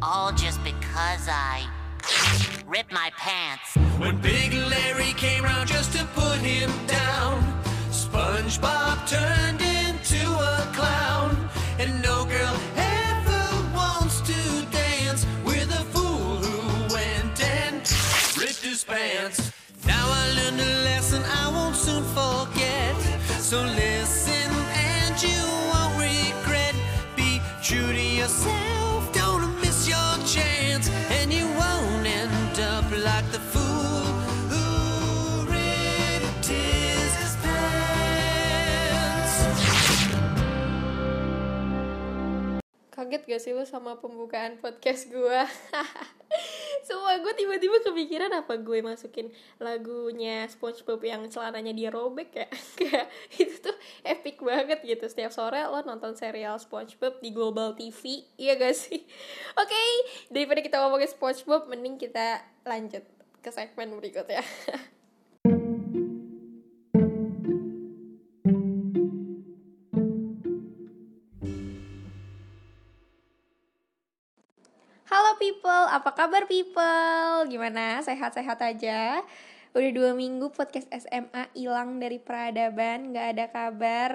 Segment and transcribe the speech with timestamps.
[0.00, 1.68] All just because I
[2.66, 3.74] ripped my pants.
[3.98, 7.42] When Big Larry came round just to put him down,
[7.90, 11.48] SpongeBob turned into a clown,
[11.80, 17.78] and no girl ever wants to dance with a fool who went and
[18.38, 19.50] ripped his pants.
[19.84, 22.94] Now I learned a lesson I won't soon forget.
[23.40, 25.42] So listen and you
[25.72, 26.74] won't regret.
[27.16, 28.67] Be true to yourself,
[43.08, 45.40] Kaget gak sih lu sama pembukaan podcast gue?
[46.84, 52.44] Semua gue tiba-tiba kepikiran apa gue masukin lagunya SpongeBob yang celananya dia robek ya
[52.76, 53.08] Kayak
[53.40, 53.72] itu tuh
[54.04, 59.00] epic banget gitu Setiap sore lo nonton serial SpongeBob di Global TV Iya gak sih?
[59.64, 59.80] Oke,
[60.28, 63.08] daripada kita ngomongin SpongeBob Mending kita lanjut
[63.40, 64.44] ke segmen berikutnya
[75.48, 77.48] people, apa kabar people?
[77.48, 78.04] Gimana?
[78.04, 79.24] Sehat-sehat aja?
[79.72, 84.10] Udah dua minggu podcast SMA hilang dari peradaban, nggak ada kabar.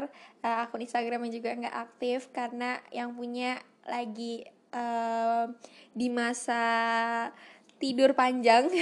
[0.45, 3.57] Eh, akun Instagramnya juga nggak aktif karena yang punya
[3.89, 5.45] lagi eh,
[5.97, 6.63] di masa
[7.81, 8.69] tidur panjang.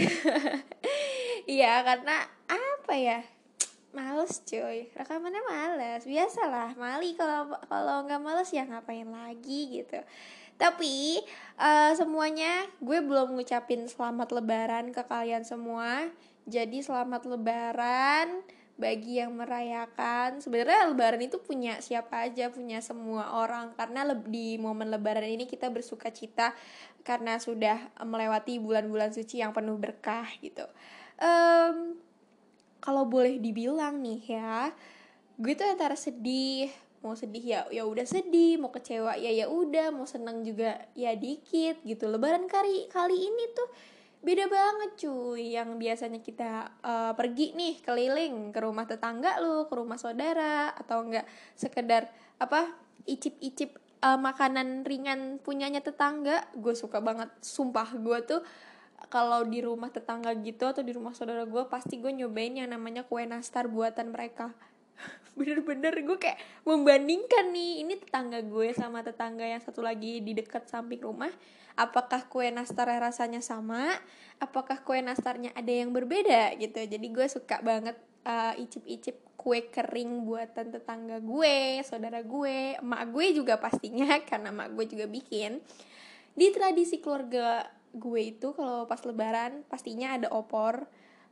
[1.41, 3.25] Iya, karena apa ya?
[3.97, 6.05] Males cuy, rekamannya males.
[6.05, 9.97] Biasalah, mali kalau kalau nggak males ya ngapain lagi gitu.
[10.61, 11.17] Tapi
[11.57, 16.05] eh, semuanya gue belum ngucapin selamat lebaran ke kalian semua.
[16.45, 18.45] Jadi selamat lebaran
[18.81, 20.41] bagi yang merayakan.
[20.41, 25.69] Sebenarnya lebaran itu punya siapa aja, punya semua orang karena di momen lebaran ini kita
[25.69, 26.53] bersuka cita
[27.05, 30.65] karena sudah melewati bulan-bulan suci yang penuh berkah gitu.
[31.21, 31.97] Em,
[32.81, 34.73] kalau boleh dibilang nih ya,
[35.37, 39.89] gue tuh antara sedih, mau sedih ya ya udah sedih, mau kecewa ya ya udah,
[39.89, 42.05] mau senang juga ya dikit gitu.
[42.07, 43.69] Lebaran kali kali ini tuh
[44.21, 45.57] beda banget cuy.
[45.57, 46.49] Yang biasanya kita
[46.85, 51.25] eh, pergi nih keliling ke rumah tetangga lu ke rumah saudara atau enggak
[51.57, 52.69] sekedar apa
[53.09, 53.73] icip-icip
[54.05, 56.45] eh, makanan ringan punyanya tetangga.
[56.53, 58.41] Gue suka banget sumpah gue tuh
[59.09, 63.01] kalau di rumah tetangga gitu atau di rumah saudara gue pasti gue nyobain yang namanya
[63.09, 64.53] kue nastar buatan mereka
[65.37, 70.67] bener-bener gue kayak membandingkan nih ini tetangga gue sama tetangga yang satu lagi di dekat
[70.67, 71.31] samping rumah.
[71.79, 73.95] Apakah kue nastar rasanya sama?
[74.43, 76.83] Apakah kue nastarnya ada yang berbeda gitu?
[76.83, 77.95] Jadi gue suka banget
[78.27, 84.75] uh, icip-icip kue kering buatan tetangga gue saudara gue emak gue juga pastinya karena emak
[84.75, 85.63] gue juga bikin.
[86.35, 90.87] Di tradisi keluarga gue itu kalau pas lebaran pastinya ada opor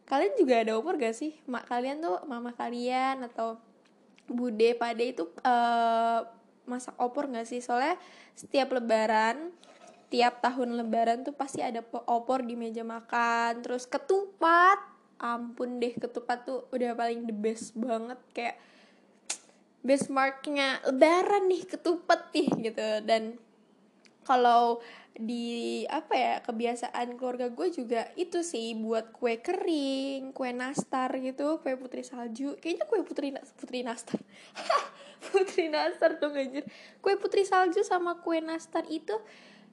[0.10, 1.38] kalian juga ada opor gak sih?
[1.46, 3.62] Mak kalian tuh mama kalian atau
[4.26, 6.20] bude pade itu eh,
[6.66, 7.62] masak opor gak sih?
[7.62, 7.96] Soalnya
[8.34, 9.54] setiap lebaran
[10.10, 13.62] tiap tahun lebaran tuh pasti ada po- opor di meja makan.
[13.62, 14.82] Terus ketupat
[15.22, 18.18] ampun deh ketupat tuh udah paling the best banget.
[18.34, 18.58] Kayak
[19.86, 22.88] benchmarknya lebaran nih ketupat nih gitu.
[23.06, 23.38] Dan
[24.30, 24.78] kalau
[25.18, 31.58] di apa ya kebiasaan keluarga gue juga itu sih buat kue kering kue nastar gitu
[31.66, 32.54] kue putri salju.
[32.62, 34.22] Kayaknya kue putri putri nastar.
[35.20, 36.64] Putri nastar dong anjir.
[37.04, 39.12] Kue putri salju sama kue nastar itu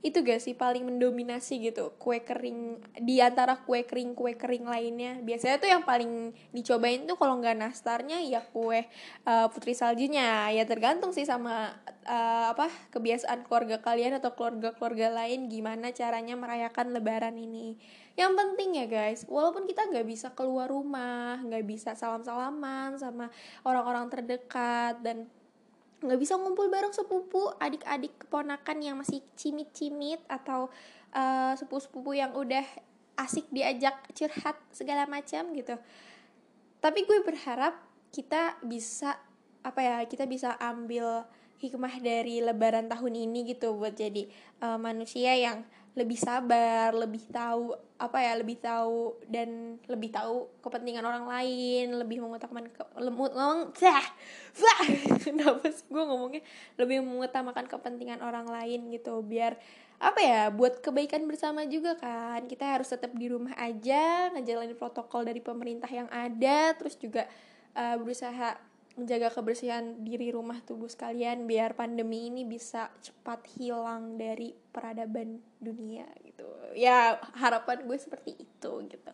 [0.05, 1.97] itu gak sih paling mendominasi gitu?
[1.97, 5.19] Kue kering di antara kue kering kue kering lainnya.
[5.25, 8.87] Biasanya tuh yang paling dicobain tuh kalau nggak nastarnya ya kue
[9.27, 10.53] uh, putri saljunya.
[10.53, 11.75] Ya tergantung sih sama
[12.06, 17.81] uh, apa kebiasaan keluarga kalian atau keluarga keluarga lain gimana caranya merayakan lebaran ini.
[18.17, 23.29] Yang penting ya guys walaupun kita nggak bisa keluar rumah nggak bisa salam salaman sama
[23.67, 25.29] orang-orang terdekat dan
[26.05, 30.69] nggak bisa ngumpul bareng sepupu adik-adik keponakan yang masih cimit-cimit atau
[31.17, 32.65] uh, sepupu-sepupu yang udah
[33.17, 35.75] asik diajak curhat segala macam gitu.
[36.85, 37.81] Tapi gue berharap
[38.12, 39.17] kita bisa
[39.65, 41.26] apa ya kita bisa ambil
[41.56, 44.29] hikmah dari lebaran tahun ini gitu buat jadi
[44.61, 45.65] uh, manusia yang
[45.96, 52.20] lebih sabar, lebih tahu apa ya, lebih tahu dan lebih tahu kepentingan orang lain, lebih
[52.20, 54.04] mengutamakan ke, lemut ngomong dah,
[54.60, 54.81] dah,
[55.25, 56.44] kenapa gue ngomongnya?
[56.76, 59.56] Lebih mengutamakan kepentingan orang lain gitu biar
[59.96, 62.44] apa ya buat kebaikan bersama juga kan.
[62.44, 67.25] Kita harus tetap di rumah aja ngejalanin protokol dari pemerintah yang ada terus juga
[67.72, 68.60] uh, berusaha
[68.96, 76.08] menjaga kebersihan diri rumah tubuh sekalian biar pandemi ini bisa cepat hilang dari peradaban dunia
[76.25, 76.48] gitu.
[76.72, 79.12] Ya harapan gue seperti itu gitu.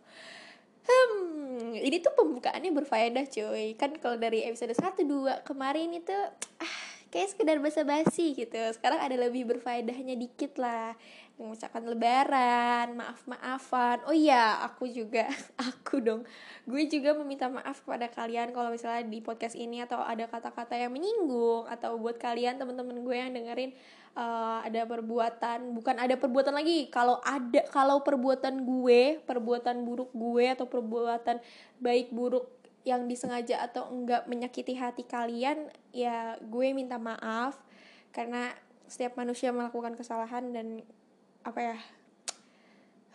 [0.82, 3.74] Hmm, ini tuh pembukaannya berfaedah cuy.
[3.74, 6.14] Kan kalau dari episode 1, 2 kemarin itu
[6.62, 6.76] ah,
[7.12, 8.56] Kayak sekedar basa-basi gitu.
[8.72, 10.96] Sekarang ada lebih berfaedahnya dikit lah.
[11.36, 14.00] Mengucapkan lebaran, maaf-maafan.
[14.08, 15.28] Oh iya, aku juga
[15.68, 16.24] Aku dong.
[16.64, 20.94] Gue juga meminta maaf kepada kalian Kalau misalnya di podcast ini Atau ada kata-kata yang
[20.94, 23.74] menyinggung Atau buat kalian teman-teman gue yang dengerin
[24.16, 25.76] uh, ada perbuatan.
[25.76, 31.36] Bukan ada perbuatan lagi kalau ada kalau perbuatan gue perbuatan buruk gue atau perbuatan
[31.80, 37.58] baik buruk yang disengaja atau enggak menyakiti hati kalian ya gue minta maaf.
[38.12, 38.52] Karena
[38.86, 40.84] setiap manusia melakukan kesalahan dan
[41.42, 41.76] apa ya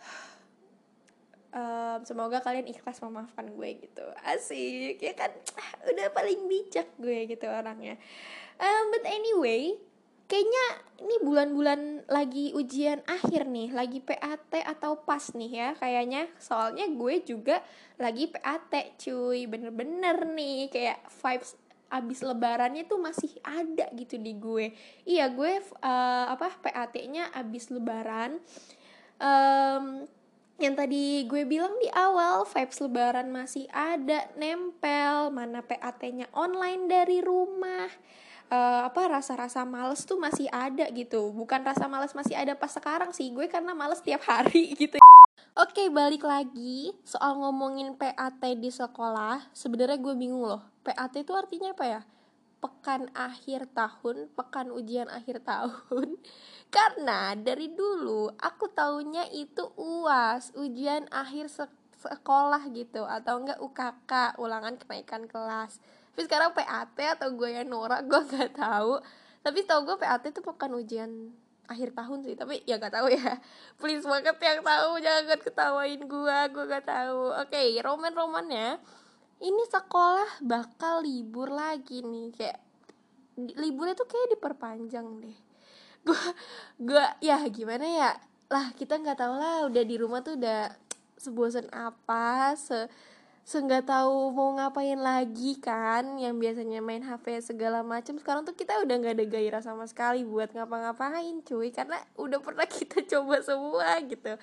[1.58, 4.06] um, semoga kalian ikhlas memaafkan gue gitu.
[4.24, 5.30] Asik ya kan?
[5.90, 7.96] Udah paling bijak gue gitu orangnya.
[8.58, 9.78] Um, but anyway
[10.28, 10.64] kayaknya
[10.98, 16.28] ini bulan-bulan lagi ujian akhir nih, lagi PAT atau pas nih ya kayaknya.
[16.36, 17.64] Soalnya gue juga
[17.96, 21.56] lagi PAT cuy, bener-bener nih kayak vibes
[21.88, 24.76] abis lebarannya tuh masih ada gitu di gue.
[25.08, 28.36] Iya gue uh, apa PAT-nya abis lebaran.
[29.18, 30.04] Um,
[30.58, 37.24] yang tadi gue bilang di awal vibes lebaran masih ada nempel mana PAT-nya online dari
[37.24, 37.88] rumah
[38.48, 41.30] uh, apa rasa-rasa males tuh masih ada gitu.
[41.32, 43.28] Bukan rasa males masih ada pas sekarang sih.
[43.32, 44.98] Gue karena males tiap hari gitu.
[45.58, 46.94] Oke balik lagi.
[47.04, 50.62] Soal ngomongin PAT di sekolah sebenarnya gue bingung loh.
[50.82, 52.00] PAT itu artinya apa ya?
[52.58, 56.18] Pekan akhir tahun, pekan ujian akhir tahun.
[56.68, 61.48] Karena dari dulu aku taunya itu UAS, ujian akhir
[61.98, 63.02] sekolah gitu.
[63.02, 65.80] Atau enggak UKK, ulangan kenaikan kelas
[66.18, 68.98] tapi sekarang PAT atau gue yang norak gue nggak tahu.
[69.38, 71.30] Tapi tau gue PAT itu bukan ujian
[71.70, 72.34] akhir tahun sih.
[72.34, 73.38] Tapi ya gak tahu ya.
[73.78, 77.38] Please banget yang tahu jangan ketawain gue gue gak tahu.
[77.38, 78.82] Oke okay, roman romannya
[79.38, 82.34] ini sekolah bakal libur lagi nih.
[82.34, 82.58] Kayak
[83.38, 85.38] liburnya tuh kayak diperpanjang deh.
[86.10, 86.18] Gue
[86.82, 88.10] gue ya gimana ya?
[88.50, 90.74] Lah kita nggak tahu lah udah di rumah tuh udah
[91.14, 92.90] sebosan apa se
[93.48, 98.76] nggak tahu mau ngapain lagi kan yang biasanya main HP segala macam sekarang tuh kita
[98.84, 101.72] udah nggak ada gairah sama sekali buat ngapa-ngapain cuy.
[101.72, 104.36] Karena udah pernah kita coba semua gitu.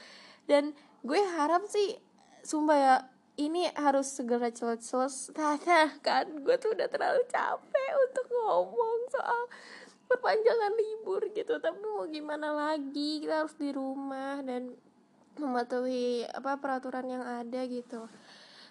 [0.50, 0.74] Dan
[1.06, 2.02] gue harap sih
[2.42, 2.96] sumpah ya
[3.38, 5.62] ini harus segera selesai
[6.06, 6.26] kan.
[6.42, 9.42] Gue tuh udah terlalu capek untuk ngomong soal
[10.10, 11.62] perpanjangan libur gitu.
[11.62, 13.22] Tapi mau gimana lagi?
[13.22, 14.74] Kita harus di rumah dan
[15.38, 18.10] mematuhi apa peraturan yang ada gitu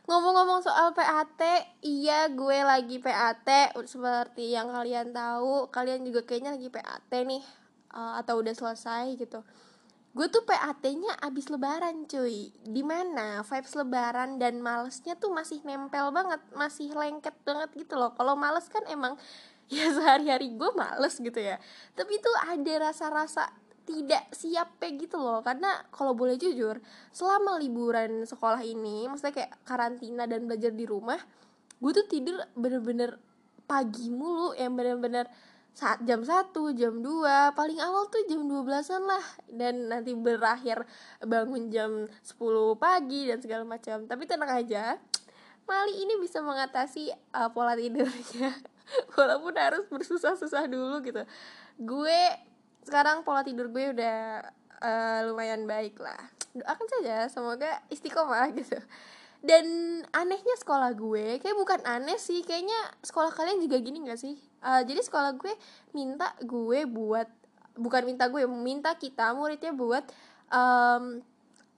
[0.05, 1.41] Ngomong-ngomong soal PAT,
[1.81, 7.41] iya gue lagi PAT seperti yang kalian tahu, kalian juga kayaknya lagi PAT nih
[7.89, 9.41] uh, atau udah selesai gitu.
[10.13, 12.53] Gue tuh PAT-nya abis lebaran cuy.
[12.53, 18.13] Di mana vibes lebaran dan malesnya tuh masih nempel banget Masih lengket banget gitu loh.
[18.13, 19.17] Kalau males kan emang
[19.73, 21.57] ya sehari-hari gue males gitu ya.
[21.97, 26.81] Tapi tuh ada rasa-rasa tidak siap kayak gitu loh karena kalau boleh jujur
[27.13, 31.21] selama liburan sekolah ini maksudnya kayak karantina dan belajar di rumah
[31.79, 33.21] gue tuh tidur bener-bener
[33.65, 35.29] pagi mulu yang bener-bener
[35.75, 40.87] saat jam 1, jam 2, paling awal tuh jam 12-an lah dan nanti berakhir
[41.19, 42.39] bangun jam 10
[42.79, 44.07] pagi dan segala macam.
[44.07, 45.03] Tapi tenang aja,
[45.65, 48.53] Mali ini bisa mengatasi uh, pola tidurnya
[49.17, 51.25] walaupun harus bersusah-susah dulu gitu.
[51.81, 52.21] Gue
[52.85, 54.45] sekarang pola tidur gue udah
[54.85, 56.21] uh, lumayan baik lah.
[56.55, 58.79] Doakan saja semoga istiqomah gitu.
[59.45, 59.67] Dan
[60.17, 64.41] anehnya sekolah gue kayak bukan aneh sih kayaknya sekolah kalian juga gini gak sih?
[64.65, 65.53] Uh, jadi sekolah gue
[65.93, 67.29] minta gue buat
[67.77, 70.05] bukan minta gue minta kita muridnya buat
[70.49, 71.21] um,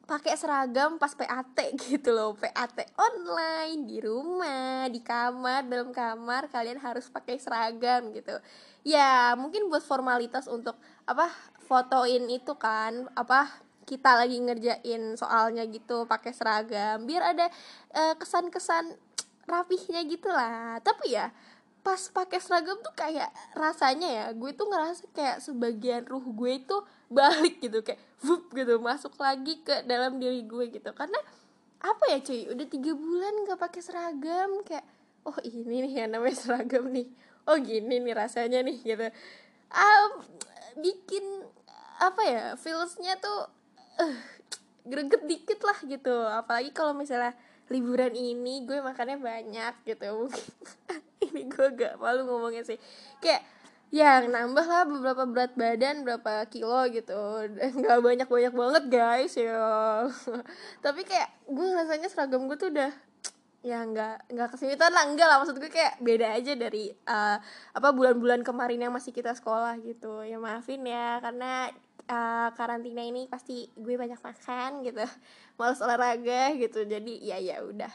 [0.06, 1.58] pakai seragam pas PAT
[1.90, 2.38] gitu loh.
[2.38, 8.38] PAT online di rumah di kamar dalam kamar kalian harus pakai seragam gitu.
[8.86, 11.30] Ya mungkin buat formalitas untuk apa
[11.66, 13.50] fotoin itu kan apa
[13.86, 17.46] kita lagi ngerjain soalnya gitu pakai seragam biar ada
[17.94, 18.98] uh, kesan-kesan
[19.46, 20.82] rapihnya gitu lah.
[20.82, 21.30] Tapi ya
[21.86, 26.76] pas pakai seragam tuh kayak rasanya ya gue tuh ngerasa kayak sebagian ruh gue itu
[27.06, 30.90] balik gitu kayak vup gitu masuk lagi ke dalam diri gue gitu.
[30.90, 31.22] Karena
[31.78, 34.82] apa ya cuy udah tiga bulan gak pakai seragam kayak
[35.22, 37.06] oh ini nih yang namanya seragam nih.
[37.46, 39.06] Oh gini nih rasanya nih gitu.
[39.70, 40.26] Um,
[40.76, 41.24] bikin
[41.96, 43.48] apa ya feelsnya tuh
[44.00, 44.16] uh,
[44.86, 46.16] greget dikit lah gitu.
[46.30, 47.34] Apalagi kalau misalnya
[47.66, 50.30] liburan ini gue makannya banyak gitu.
[51.26, 52.78] Ini gue gak malu ngomongnya sih.
[53.18, 53.42] Kayak
[53.94, 57.50] yang nambah lah beberapa berat badan berapa kilo gitu.
[57.78, 60.06] Nggak banyak banyak banget guys ya.
[60.84, 62.90] Tapi kayak gue rasanya seragam gue tuh udah
[63.64, 65.04] ya nggak nggak kesulitan lah.
[65.08, 67.38] Enggak lah maksud gue kayak beda aja dari uh,
[67.72, 70.24] apa bulan-bulan kemarin yang masih kita sekolah gitu.
[70.24, 71.70] Ya maafin ya karena
[72.10, 75.04] uh, karantina ini pasti gue banyak makan gitu.
[75.58, 77.92] Males olahraga gitu jadi ya ya udah.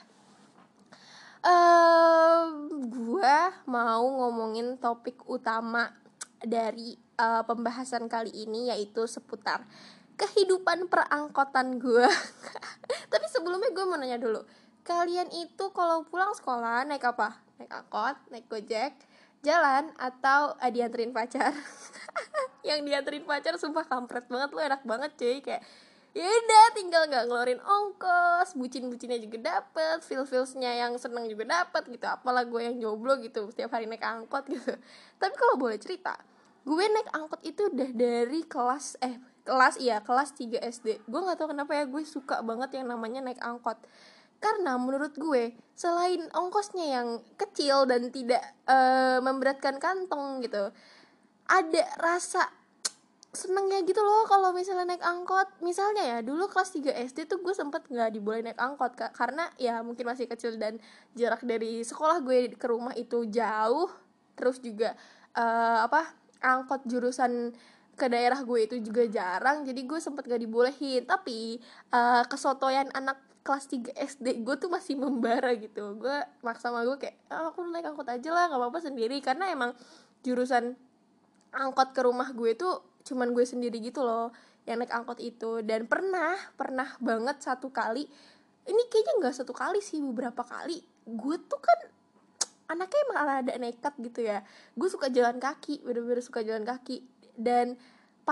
[1.42, 5.90] Uh, gue mau ngomongin topik utama
[6.38, 9.66] dari uh, pembahasan kali ini yaitu seputar
[10.22, 12.06] kehidupan perangkotan gue.
[13.12, 14.46] Tapi sebelumnya gue mau nanya dulu,
[14.82, 17.38] kalian itu kalau pulang sekolah naik apa?
[17.58, 18.94] Naik angkot, naik gojek,
[19.46, 21.54] jalan atau uh, dianterin pacar?
[22.68, 25.38] yang dianterin pacar sumpah kampret banget lo enak banget cuy.
[25.42, 25.64] Kayak
[26.12, 31.48] ya udah tinggal nggak ngeluarin ongkos bucin bucinnya juga dapet feel feelsnya yang seneng juga
[31.48, 32.06] dapet gitu.
[32.10, 34.76] Apalah gue yang jomblo gitu setiap hari naik angkot gitu.
[35.18, 36.20] Tapi kalau boleh cerita
[36.62, 41.38] gue naik angkot itu udah dari kelas eh kelas iya kelas 3 SD gue nggak
[41.42, 43.82] tahu kenapa ya gue suka banget yang namanya naik angkot
[44.42, 47.08] karena menurut gue selain ongkosnya yang
[47.38, 50.74] kecil dan tidak uh, memberatkan kantong gitu
[51.52, 52.48] ada rasa
[53.32, 55.48] senengnya gitu loh kalau misalnya naik angkot.
[55.64, 59.16] Misalnya ya dulu kelas 3 SD tuh gue sempet nggak diboleh naik angkot kak.
[59.16, 60.80] Karena ya mungkin masih kecil dan
[61.16, 63.88] jarak dari sekolah gue ke rumah itu jauh.
[64.36, 64.96] Terus juga
[65.36, 66.12] uh, apa
[66.44, 67.56] angkot jurusan
[67.96, 71.08] ke daerah gue itu juga jarang jadi gue sempet gak dibolehin.
[71.08, 71.56] Tapi
[71.96, 75.98] uh, kesotoyan anak kelas 3 SD gue tuh masih membara gitu.
[75.98, 79.18] Gue maksa sama gue kayak ah, aku naik angkot aja lah nggak apa-apa sendiri.
[79.20, 79.74] Karena emang
[80.22, 80.78] jurusan
[81.52, 84.30] angkot ke rumah gue tuh cuman gue sendiri gitu loh
[84.70, 85.66] yang naik angkot itu.
[85.66, 88.06] Dan pernah pernah banget satu kali
[88.70, 91.80] ini kayaknya nggak satu kali sih beberapa kali gue tuh kan
[92.70, 94.46] anaknya emang ada nekat gitu ya.
[94.78, 97.04] Gue suka jalan kaki bener-bener suka jalan kaki.
[97.36, 97.76] Dan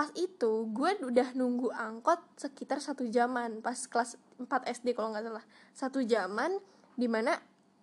[0.00, 4.48] pas itu gue udah nunggu angkot sekitar satu jaman pas kelas 4
[4.80, 5.44] SD kalau nggak salah.
[5.76, 6.56] Satu jaman
[6.96, 7.36] di mana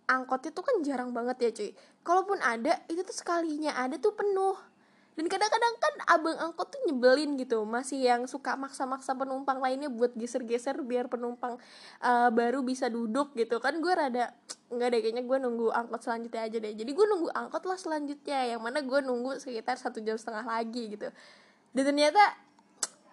[0.09, 1.69] angkot itu kan jarang banget ya cuy.
[2.01, 4.57] Kalaupun ada itu tuh sekalinya ada tuh penuh.
[5.13, 10.17] Dan kadang-kadang kan abang angkot tuh nyebelin gitu masih yang suka maksa-maksa penumpang lainnya buat
[10.17, 11.61] geser-geser biar penumpang
[12.01, 13.61] uh, baru bisa duduk gitu.
[13.61, 14.33] Kan gue rada
[14.73, 16.73] nggak deh kayaknya gue nunggu angkot selanjutnya aja deh.
[16.73, 20.97] Jadi gue nunggu angkot lah selanjutnya yang mana gue nunggu sekitar satu jam setengah lagi
[20.97, 21.13] gitu
[21.77, 22.23] dan ternyata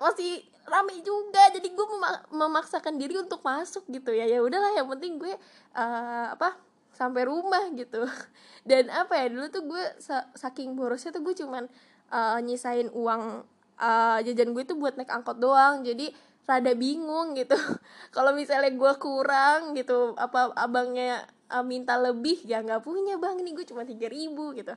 [0.00, 1.52] masih rame juga.
[1.52, 1.86] Jadi gue
[2.32, 4.24] memaksakan diri untuk masuk gitu ya.
[4.24, 5.36] Ya udahlah yang penting gue
[5.76, 6.56] uh, apa
[6.96, 8.08] sampai rumah gitu.
[8.68, 9.84] Dan apa ya dulu tuh gue
[10.32, 11.68] saking borosnya tuh gue cuman
[12.08, 13.44] uh, nyisain uang
[13.76, 15.84] uh, jajan gue itu buat naik angkot doang.
[15.84, 16.08] Jadi
[16.48, 17.56] rada bingung gitu.
[18.16, 23.36] Kalau misalnya gue kurang gitu apa abangnya uh, minta lebih ya nggak punya bang.
[23.44, 24.72] Ini gue cuma tiga ribu gitu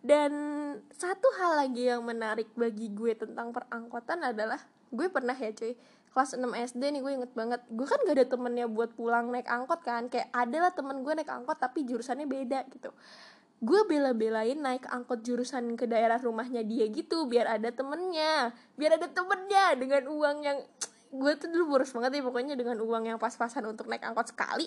[0.00, 0.32] dan
[0.96, 5.76] satu hal lagi yang menarik bagi gue tentang perangkotan adalah gue pernah ya cuy
[6.10, 9.46] kelas 6 SD nih gue inget banget gue kan gak ada temennya buat pulang naik
[9.46, 12.90] angkot kan kayak ada lah temen gue naik angkot tapi jurusannya beda gitu.
[13.60, 19.06] Gue bela-belain naik angkot jurusan ke daerah rumahnya dia gitu biar ada temennya biar ada
[19.06, 20.58] temennya dengan uang yang
[21.20, 24.66] gue tuh dulu boros banget ya pokoknya dengan uang yang pas-pasan untuk naik angkot sekali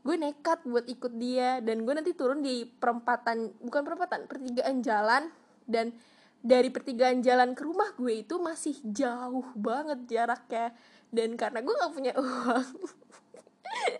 [0.00, 5.28] gue nekat buat ikut dia dan gue nanti turun di perempatan bukan perempatan pertigaan jalan
[5.68, 5.92] dan
[6.40, 10.72] dari pertigaan jalan ke rumah gue itu masih jauh banget jaraknya.
[11.12, 12.68] Dan karena gue nggak punya uang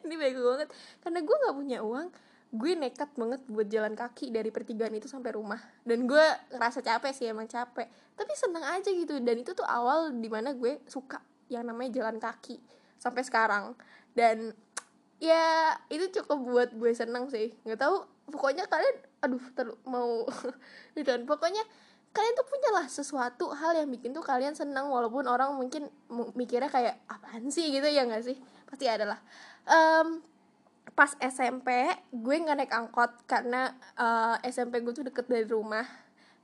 [0.03, 2.09] ini baik banget karena gue nggak punya uang
[2.51, 5.61] gue nekat banget buat jalan kaki dari pertigaan itu sampai rumah.
[5.87, 7.87] Dan gue ngerasa capek sih emang capek.
[8.19, 12.19] Tapi seneng aja gitu dan itu tuh awal di mana gue suka yang namanya jalan
[12.19, 12.59] kaki
[12.99, 13.79] sampai sekarang.
[14.11, 14.51] Dan
[15.21, 17.53] ya itu cukup buat gue seneng sih.
[17.69, 17.97] Nggak tahu
[18.33, 20.25] pokoknya kalian aduh terlalu mau
[21.07, 21.61] dan pokoknya
[22.11, 25.87] kalian tuh punyalah sesuatu hal yang bikin tuh kalian seneng walaupun orang mungkin
[26.35, 27.71] mikirnya kayak apaan sih?
[27.71, 28.37] gitu ya nggak sih?
[28.67, 29.21] Pasti adalah
[29.69, 30.19] um,
[30.97, 35.87] pas SMP gue nggak naik angkot karena uh, eh, SMP gue tuh deket dari rumah.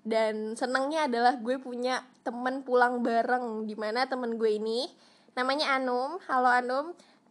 [0.06, 4.87] Dan senangnya adalah gue punya temen pulang bareng di mana temen gue ini
[5.35, 6.23] namanya Anum.
[6.30, 6.87] Halo Anum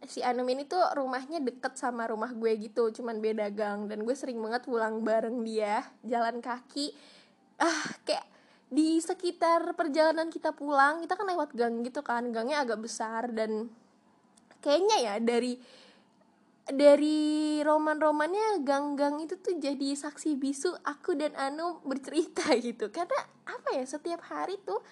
[0.08, 3.90] si Anum ini tuh rumahnya deket sama rumah gue gitu cuman beda gang.
[3.90, 6.94] Dan gue sering banget pulang bareng dia jalan kaki.
[7.60, 8.26] Ah kayak
[8.66, 12.30] di sekitar perjalanan kita pulang kita kan lewat gang gitu kan.
[12.30, 13.70] Gangnya agak besar dan
[14.64, 15.58] kayaknya ya dari
[16.66, 22.90] dari roman-romannya gang-gang itu tuh jadi saksi bisu aku dan Anu bercerita gitu.
[22.90, 24.82] Karena apa ya setiap hari tuh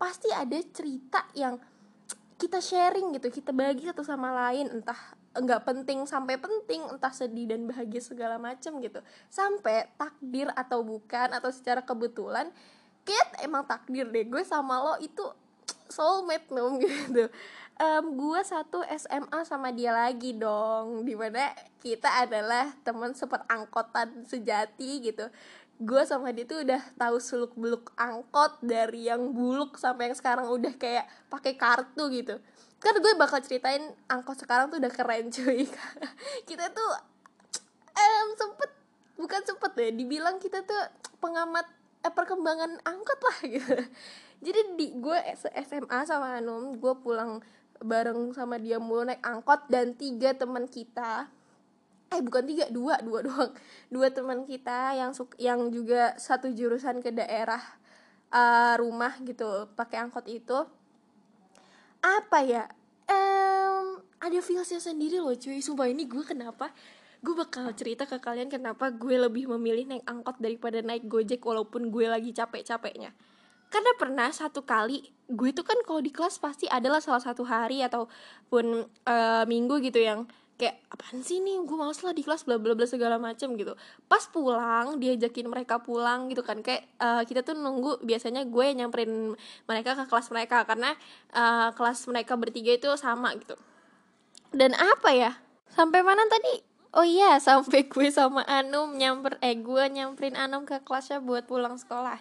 [0.00, 1.60] pasti ada cerita yang
[2.40, 4.96] kita sharing gitu kita bagi satu sama lain entah
[5.36, 9.04] nggak penting sampai penting entah sedih dan bahagia segala macam gitu.
[9.28, 12.48] Sampai takdir atau bukan atau secara kebetulan
[13.04, 14.24] kayak emang takdir deh.
[14.24, 15.22] Gue sama lo itu
[15.92, 17.28] soulmate dong gitu.
[17.80, 23.12] Um, gue satu SMA sama dia lagi dong di mana kita adalah teman
[23.48, 25.28] angkotan sejati gitu
[25.80, 30.44] gue sama dia tuh udah tahu seluk beluk angkot dari yang buluk sampai yang sekarang
[30.44, 32.36] udah kayak pakai kartu gitu.
[32.76, 35.64] Kan gue bakal ceritain angkot sekarang tuh udah keren cuy.
[36.48, 36.90] Kita tuh
[37.96, 38.70] um, sempet
[39.16, 40.80] bukan sempet deh dibilang kita tuh
[41.20, 41.68] pengamat
[42.04, 43.76] eh, perkembangan angkot lah gitu.
[44.44, 45.18] Jadi di gue
[45.64, 47.40] SMA sama Anum gue pulang
[47.80, 51.28] bareng sama dia mulu naik angkot dan tiga teman kita
[52.10, 53.52] eh bukan tiga dua dua doang.
[53.88, 57.62] Dua teman kita yang yang juga satu jurusan ke daerah
[58.34, 60.58] uh, rumah gitu pakai angkot itu.
[62.02, 62.64] Apa ya?
[63.10, 65.62] Um, ada feelsnya sendiri loh cuy.
[65.62, 66.74] Sumpah ini gue kenapa?
[67.20, 71.92] Gue bakal cerita ke kalian kenapa gue lebih memilih naik angkot daripada naik gojek walaupun
[71.92, 73.12] gue lagi capek-capeknya.
[73.70, 77.86] Karena pernah satu kali gue tuh kan kalau di kelas pasti adalah salah satu hari
[77.86, 80.26] ataupun uh, minggu gitu yang
[80.60, 83.72] kayak apaan sih nih gue males lah di kelas bla bla bla segala macem gitu.
[84.04, 86.60] Pas pulang diajakin mereka pulang gitu kan.
[86.60, 89.32] Kayak uh, kita tuh nunggu biasanya gue nyamperin
[89.64, 90.92] mereka ke kelas mereka karena
[91.32, 93.56] uh, kelas mereka bertiga itu sama gitu.
[94.52, 95.32] Dan apa ya?
[95.72, 96.60] Sampai mana tadi?
[96.90, 101.78] Oh iya sampai gue sama Anum nyamper eh gue nyamperin Anum ke kelasnya buat pulang
[101.78, 102.18] sekolah.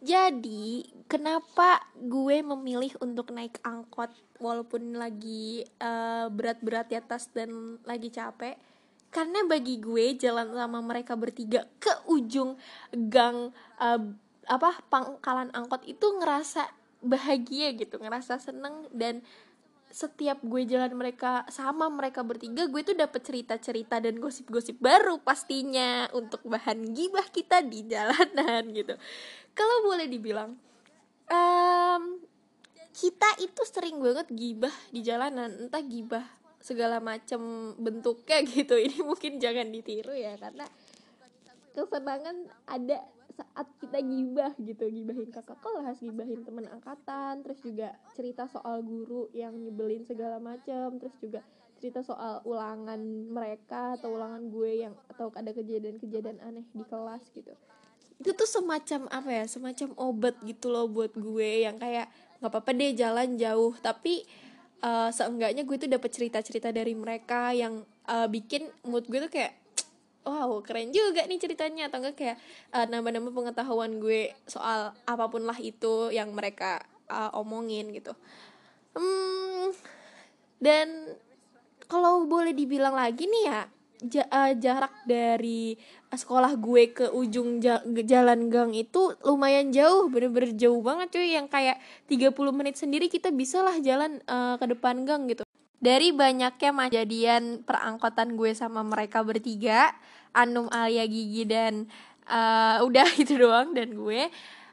[0.00, 4.08] Jadi kenapa gue memilih untuk naik angkot
[4.40, 8.56] walaupun lagi uh, berat-berat di atas dan lagi capek?
[9.10, 12.56] Karena bagi gue jalan sama mereka bertiga ke ujung
[12.90, 14.02] gang uh,
[14.50, 16.66] apa pangkalan angkot itu ngerasa
[17.04, 19.22] bahagia gitu, ngerasa seneng dan
[19.90, 26.06] setiap gue jalan mereka sama mereka bertiga gue tuh dapet cerita-cerita dan gosip-gosip baru pastinya
[26.14, 28.94] untuk bahan gibah kita di jalanan gitu
[29.52, 30.54] kalau boleh dibilang
[31.26, 32.02] um,
[32.90, 36.26] kita itu sering banget gibah di jalanan entah gibah
[36.60, 38.76] segala macam bentuknya gitu.
[38.76, 40.66] Ini mungkin jangan ditiru ya karena
[41.70, 42.98] kesenangan ada
[43.32, 44.84] saat kita gibah gitu.
[44.90, 51.00] Gibahin kakak kelas gibahin teman angkatan terus juga cerita soal guru yang nyebelin segala macam
[51.00, 51.40] terus juga
[51.80, 53.00] cerita soal ulangan
[53.32, 57.56] mereka atau ulangan gue yang atau ada kejadian-kejadian aneh di kelas gitu.
[58.20, 59.44] Itu tuh semacam apa ya?
[59.48, 63.76] Semacam obat gitu loh buat gue yang kayak nggak apa-apa deh jalan jauh.
[63.78, 64.24] Tapi
[64.82, 69.54] uh, seenggaknya gue tuh dapet cerita-cerita dari mereka yang uh, bikin mood gue tuh kayak
[70.24, 71.92] wow keren juga nih ceritanya.
[71.92, 72.36] Atau enggak kayak
[72.74, 78.16] uh, nambah-nambah pengetahuan gue soal apa pun lah itu yang mereka uh, omongin gitu.
[78.90, 79.70] Hmm,
[80.58, 81.14] dan
[81.86, 83.62] kalau boleh dibilang lagi nih ya
[84.08, 85.76] ja, uh, jarak dari
[86.08, 91.36] sekolah gue ke ujung ja, jalan gang itu lumayan jauh bener-bener jauh banget cuy.
[91.36, 91.76] Yang kayak
[92.08, 95.44] 30 menit sendiri kita bisa lah jalan uh, ke depan gang gitu.
[95.80, 99.92] Dari banyaknya kejadian perangkotan gue sama mereka bertiga
[100.36, 101.88] Anum Alia Gigi dan
[102.28, 104.28] uh, udah itu doang dan gue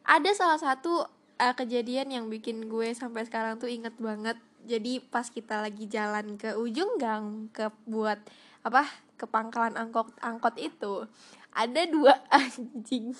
[0.07, 1.03] ada salah satu
[1.39, 4.39] uh, kejadian yang bikin gue sampai sekarang tuh inget banget.
[4.67, 8.19] Jadi pas kita lagi jalan ke ujung gang ke buat
[8.67, 11.09] apa ke pangkalan angkot angkot itu
[11.57, 12.13] ada dua
[12.45, 13.17] anjing.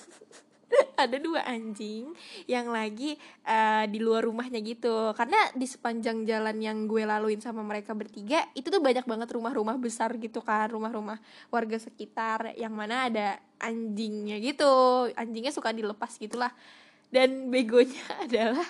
[1.00, 2.12] Ada dua anjing
[2.44, 3.16] yang lagi
[3.48, 5.16] uh, di luar rumahnya gitu.
[5.16, 9.80] Karena di sepanjang jalan yang gue laluin sama mereka bertiga itu tuh banyak banget rumah-rumah
[9.80, 12.52] besar gitu kan rumah-rumah warga sekitar.
[12.60, 15.08] Yang mana ada anjingnya gitu.
[15.16, 16.52] Anjingnya suka dilepas gitulah
[17.14, 18.68] dan begonya adalah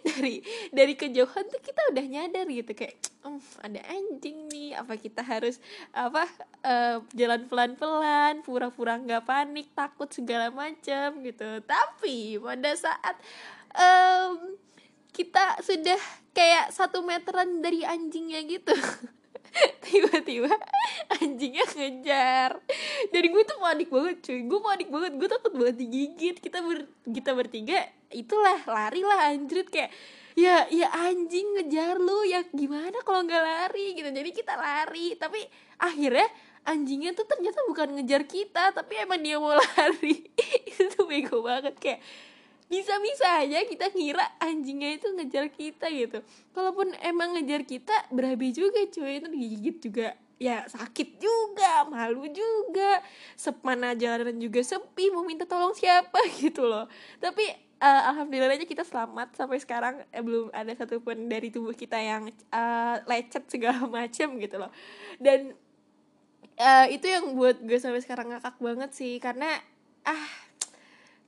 [0.00, 0.40] dari
[0.72, 2.72] dari kejauhan tuh kita udah nyadar gitu.
[2.72, 4.72] Kayak um, ada anjing nih.
[4.78, 5.60] Apa kita harus
[5.92, 6.24] apa
[6.64, 11.60] uh, jalan pelan pelan pura pura nggak panik takut segala macam gitu.
[11.60, 13.16] Tapi pada saat
[13.76, 14.56] um,
[15.12, 16.00] kita sudah
[16.36, 18.76] kayak satu meteran dari anjingnya gitu
[19.86, 20.52] tiba-tiba
[21.18, 22.50] anjingnya ngejar.
[23.10, 24.40] Dari gue tuh panik banget cuy.
[24.46, 25.12] Gue panik banget.
[25.16, 26.36] Gue takut banget digigit.
[26.38, 27.78] Kita ber kita bertiga
[28.12, 29.68] itulah lari lah anjrit.
[29.68, 29.90] Kayak
[30.36, 32.24] ya ya anjing ngejar lu.
[32.28, 33.96] Ya gimana kalau nggak lari?
[33.96, 34.08] Gitu.
[34.08, 35.16] Jadi kita lari.
[35.16, 35.40] Tapi
[35.80, 36.28] akhirnya
[36.66, 40.26] anjingnya tuh ternyata bukan ngejar kita tapi emang dia mau lari.
[40.66, 41.76] Itu bego banget.
[41.78, 42.00] Kayak
[42.66, 46.18] bisa-bisa aja kita ngira anjingnya itu ngejar kita gitu.
[46.50, 50.08] Kalaupun emang ngejar kita berabe juga cuy itu digigit juga.
[50.36, 53.00] Ya sakit juga malu juga
[53.40, 56.90] semana jalanan juga sepi mau minta tolong siapa gitu loh.
[57.22, 57.46] Tapi
[57.80, 62.94] uh, alhamdulillahnya kita selamat sampai sekarang eh, belum ada satupun dari tubuh kita yang uh,
[63.08, 64.68] lecet segala macam gitu loh.
[65.16, 65.56] Dan
[66.60, 69.48] uh, itu yang buat gue sampai sekarang ngakak banget sih karena
[70.04, 70.45] ah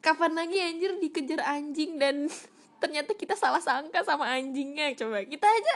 [0.08, 2.32] kapan lagi anjir dikejar anjing dan
[2.82, 5.20] ternyata kita salah sangka sama anjingnya coba.
[5.28, 5.74] Kita aja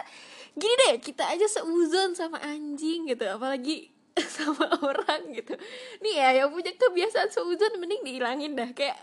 [0.57, 3.93] gini deh kita aja seuzon sama anjing gitu apalagi
[4.37, 5.53] sama orang gitu.
[6.01, 8.97] Nih ya yang punya kebiasaan seuzon mending dihilangin dah kayak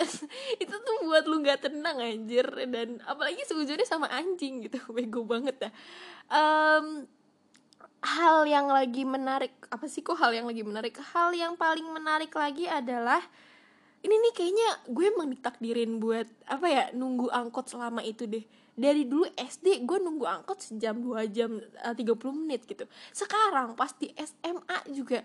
[0.64, 5.68] itu tuh buat lu nggak tenang anjir dan apalagi seuzonnya sama anjing gitu bego banget
[5.68, 5.72] dah.
[6.30, 7.04] Um,
[8.00, 10.96] hal yang lagi menarik apa sih kok hal yang lagi menarik?
[11.12, 13.20] Hal yang paling menarik lagi adalah
[14.00, 18.44] ini nih kayaknya gue emang ditakdirin buat apa ya nunggu angkot selama itu deh.
[18.80, 22.88] Dari dulu SD gue nunggu angkot sejam dua jam eh, tiga puluh menit gitu.
[23.12, 25.20] Sekarang pas di SMA juga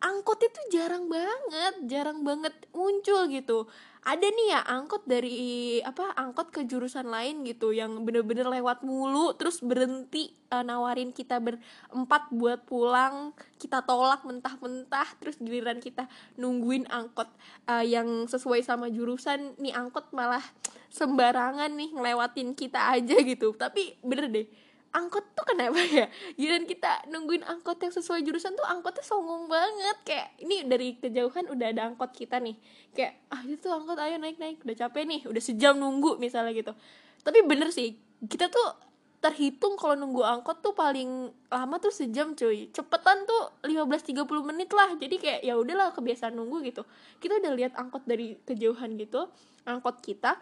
[0.00, 3.68] angkot itu jarang banget jarang banget muncul gitu
[4.00, 9.36] ada nih ya angkot dari apa angkot ke jurusan lain gitu yang bener-bener lewat mulu
[9.36, 13.36] terus berhenti uh, nawarin kita berempat buat pulang.
[13.60, 16.08] Kita tolak mentah-mentah terus giliran kita
[16.40, 17.28] nungguin angkot
[17.68, 19.52] uh, yang sesuai sama jurusan.
[19.60, 20.42] Nih angkot malah
[20.88, 23.52] sembarangan nih ngelewatin kita aja gitu.
[23.52, 26.06] Tapi bener deh angkot tuh kenapa ya?
[26.34, 29.96] Giliran kita nungguin angkot yang sesuai jurusan tuh angkotnya songong banget.
[30.02, 32.58] Kayak ini dari kejauhan udah ada angkot kita nih.
[32.94, 34.62] Kayak ah itu angkot ayo naik naik.
[34.66, 36.72] Udah capek nih udah sejam nunggu misalnya gitu.
[37.22, 37.94] Tapi bener sih
[38.26, 42.72] kita tuh terhitung kalau nunggu angkot tuh paling lama tuh sejam cuy.
[42.74, 44.96] Cepetan tuh 15-30 menit lah.
[44.98, 46.82] Jadi kayak ya udahlah kebiasaan nunggu gitu.
[47.22, 49.30] Kita udah lihat angkot dari kejauhan gitu
[49.68, 50.40] angkot kita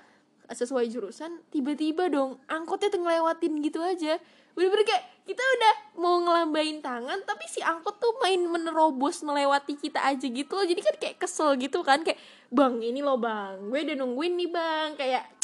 [0.48, 4.16] sesuai jurusan tiba-tiba dong angkotnya tuh ngelewatin gitu aja.
[4.56, 10.02] Bener-bener kayak kita udah mau ngelambain tangan tapi si angkot tuh main menerobos melewati kita
[10.02, 10.66] aja gitu loh.
[10.66, 13.60] Jadi kan kayak kesel gitu kan kayak bang ini loh bang.
[13.68, 14.88] Gue udah nungguin nih bang.
[14.96, 15.37] Kayak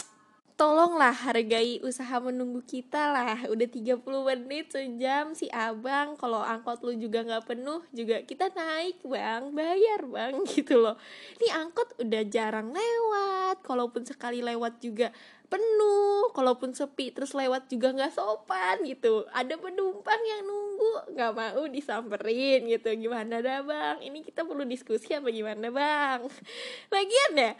[0.55, 3.39] tolonglah hargai usaha menunggu kita lah.
[3.51, 5.35] Udah 30 menit sejam.
[5.35, 9.51] Si abang kalau angkot lu juga nggak penuh juga kita naik bang.
[9.51, 10.95] Bayar bang gitu loh.
[11.43, 13.67] Ini angkot udah jarang lewat.
[13.67, 15.11] Kalaupun sekali lewat juga
[15.51, 16.31] penuh.
[16.31, 19.27] Kalaupun sepi terus lewat juga nggak sopan gitu.
[19.35, 22.95] Ada penumpang yang nunggu nggak mau disamperin gitu.
[22.95, 23.97] Gimana dah bang?
[24.07, 26.23] Ini kita perlu diskusi apa gimana bang?
[26.95, 27.53] Lagian ya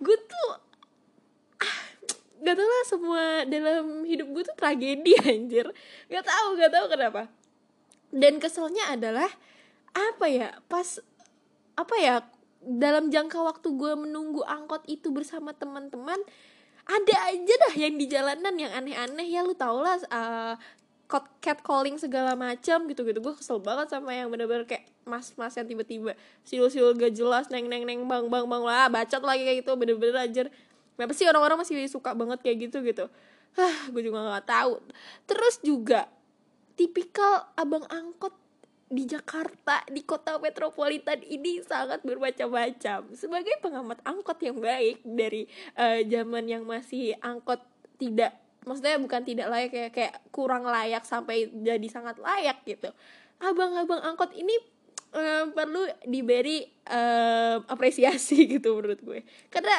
[0.00, 0.69] gue tuh
[2.40, 5.66] gak tau lah semua dalam hidup gue tuh tragedi anjir.
[6.08, 7.22] Gak tau gak tau kenapa.
[8.10, 9.30] Dan keselnya adalah
[9.90, 11.02] apa ya pas
[11.74, 12.14] apa ya
[12.60, 16.20] dalam jangka waktu gue menunggu angkot itu bersama teman-teman
[16.86, 19.26] ada aja dah yang di jalanan yang aneh-aneh.
[19.30, 20.54] Ya lu tau lah uh,
[21.42, 25.66] cat calling segala macam gitu gitu gue kesel banget sama yang bener-bener kayak mas-mas yang
[25.66, 26.14] tiba-tiba
[26.46, 30.16] siul-siul gak jelas neng neng neng bang bang bang lah bacot lagi kayak gitu bener-bener
[30.22, 30.46] anjir
[31.00, 33.08] kenapa sih orang-orang masih suka banget kayak gitu gitu?
[33.56, 34.84] Ah gue juga nggak tahu.
[35.24, 36.12] Terus juga
[36.76, 38.36] tipikal abang angkot
[38.92, 43.16] di Jakarta di kota metropolitan ini sangat bermacam-macam.
[43.16, 45.48] Sebagai pengamat angkot yang baik dari
[45.80, 47.64] uh, zaman yang masih angkot
[47.96, 48.36] tidak
[48.68, 52.92] maksudnya bukan tidak layak kayak kayak kurang layak sampai jadi sangat layak gitu.
[53.40, 54.52] Abang-abang angkot ini
[55.16, 59.20] uh, perlu diberi uh, apresiasi gitu menurut gue.
[59.48, 59.74] Karena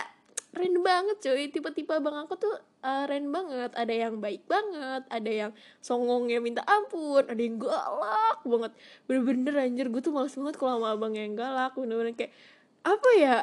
[0.51, 3.71] keren banget cuy tipe-tipe bang aku tuh uh, keren banget.
[3.75, 8.71] Ada yang baik banget ada yang songongnya minta ampun ada yang galak banget.
[9.07, 11.71] Bener-bener anjir gue tuh males banget kalau sama abang yang galak.
[11.75, 12.35] Bener-bener kayak
[12.83, 13.35] apa ya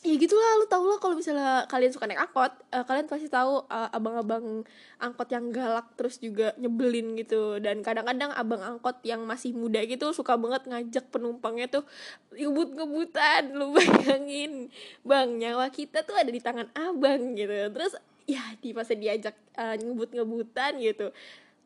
[0.00, 3.68] ya gitulah lu tau lah kalau misalnya kalian suka naik angkot uh, kalian pasti tahu
[3.68, 4.64] uh, abang-abang
[4.96, 7.60] angkot yang galak terus juga nyebelin gitu.
[7.60, 11.84] Dan kadang-kadang abang angkot yang masih muda gitu suka banget ngajak penumpangnya tuh
[12.32, 13.52] ngebut-ngebutan.
[13.52, 14.72] Lu bayangin
[15.04, 17.52] bang nyawa kita tuh ada di tangan abang gitu.
[17.52, 17.92] Terus
[18.24, 21.12] ya di pas diajak uh, ngebut-ngebutan gitu.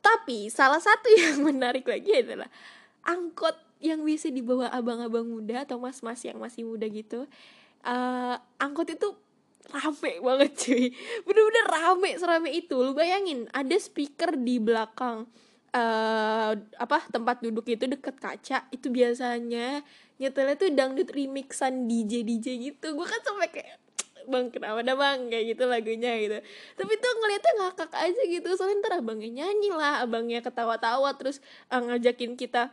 [0.03, 2.51] Tapi salah satu yang menarik lagi adalah
[3.07, 7.31] angkot yang bisa dibawa abang-abang muda atau mas-mas yang masih muda gitu
[7.85, 9.09] uh, angkot itu
[9.70, 10.85] rame banget cuy.
[11.25, 12.77] Bener-bener rame serame itu.
[12.81, 15.29] Lu bayangin ada speaker di belakang
[15.73, 18.68] uh, apa tempat duduk itu deket kaca.
[18.73, 19.85] Itu biasanya
[20.20, 22.92] nyetelnya tuh dangdut remixan DJ DJ gitu.
[22.97, 23.77] Gue kan sampai kayak
[24.25, 25.18] bang kenapa dah bang?
[25.29, 26.38] Kayak gitu lagunya gitu.
[26.77, 28.49] Tapi tuh ngeliatnya ngakak aja gitu.
[28.57, 31.40] Soalnya ntar abangnya nyanyi lah abangnya ketawa-tawa terus
[31.73, 32.73] uh, ngajakin kita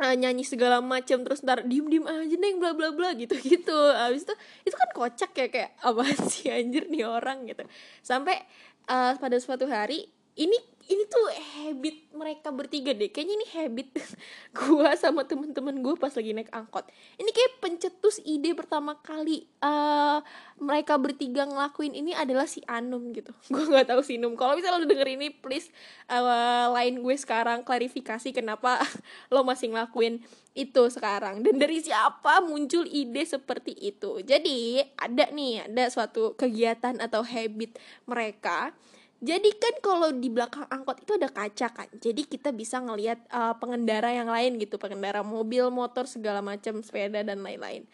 [0.00, 3.76] uh, nyanyi segala macam terus ntar diem diem aja neng bla bla bla gitu gitu.
[3.92, 4.34] Abis itu
[4.68, 7.64] itu kan kocak ya kayak apa sih anjir nih orang gitu.
[8.04, 8.40] Sampai
[8.88, 10.56] uh, pada suatu hari ini
[10.86, 13.10] ini tuh habit mereka bertiga deh.
[13.10, 13.88] Kayaknya ini habit
[14.58, 16.86] gue sama temen-temen gue pas lagi naik angkot.
[17.18, 20.22] Ini kayak pencetus ide pertama kali uh,
[20.62, 23.34] mereka bertiga ngelakuin ini adalah si Anum gitu.
[23.52, 25.68] Gue nggak tahu si Num kalau misalnya lo denger ini please
[26.08, 28.80] uh, lain gue sekarang klarifikasi kenapa
[29.34, 30.22] lo masih ngelakuin
[30.56, 31.42] itu sekarang.
[31.42, 34.22] Dan dari siapa muncul ide seperti itu.
[34.22, 37.76] Jadi ada nih ada suatu kegiatan atau habit
[38.08, 38.72] mereka
[39.16, 43.56] jadi kan kalau di belakang angkot itu ada kaca kan jadi kita bisa ngelihat uh,
[43.56, 47.88] pengendara yang lain gitu pengendara mobil motor segala macam sepeda dan lain-lain.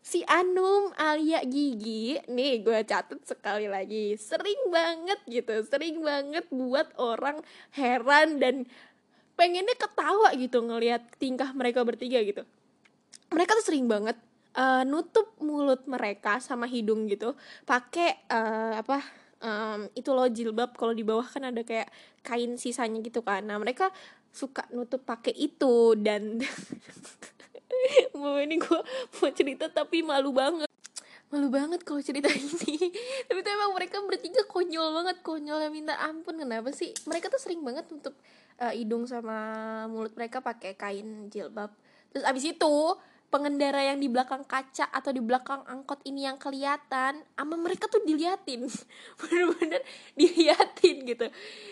[0.00, 6.88] Si Anum Alia Gigi nih gue catat sekali lagi sering banget gitu sering banget buat
[6.96, 7.44] orang
[7.76, 8.64] heran dan
[9.36, 12.48] pengennya ketawa gitu ngelihat tingkah mereka bertiga gitu.
[13.28, 14.16] Mereka tuh sering banget
[14.56, 17.36] uh, nutup mulut mereka sama hidung gitu
[17.68, 19.04] pakai uh, apa
[19.40, 21.88] um, itu loh jilbab kalau di bawah kan ada kayak
[22.20, 23.44] kain sisanya gitu kan.
[23.44, 23.90] Nah mereka
[24.30, 26.38] suka nutup pakai itu dan
[28.20, 28.80] mau ini gue
[29.18, 30.68] mau cerita tapi malu banget.
[31.30, 32.90] Malu banget kalau cerita ini.
[33.26, 36.38] Tapi tuh emang mereka bertiga konyol banget konyol yang minta ampun.
[36.38, 36.90] Kenapa sih?
[37.06, 38.14] Mereka tuh sering banget nutup
[38.58, 39.38] uh, hidung sama
[39.86, 41.70] mulut mereka pakai kain jilbab.
[42.10, 42.74] Terus abis itu
[43.30, 48.02] pengendara yang di belakang kaca atau di belakang angkot ini yang kelihatan ama mereka tuh
[48.02, 48.66] diliatin.
[49.22, 49.80] Bener-bener
[50.18, 51.26] diliatin gitu.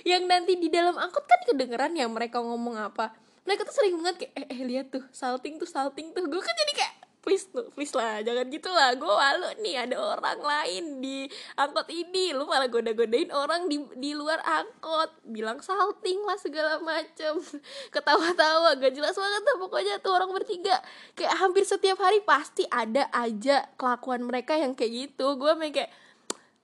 [0.06, 3.12] Yang nanti di dalam angkot kan kedengeran ya mereka ngomong apa.
[3.42, 6.24] Mereka tuh sering banget kayak eh, eh lihat tuh salting tuh salting tuh.
[6.30, 8.94] Gue kan jadi kayak please please lah jangan gitu lah.
[8.94, 11.28] Gue malu nih ada orang lain di
[11.58, 12.32] angkot ini.
[12.32, 15.26] Lu malah goda-godain orang di di luar angkot.
[15.28, 17.42] Bilang salting lah segala macem.
[17.94, 20.80] Ketawa-tawa gak jelas banget tuh pokoknya tuh orang bertiga.
[21.18, 25.36] Kayak hampir setiap hari pasti ada aja kelakuan mereka yang kayak gitu.
[25.36, 25.90] Gue kayak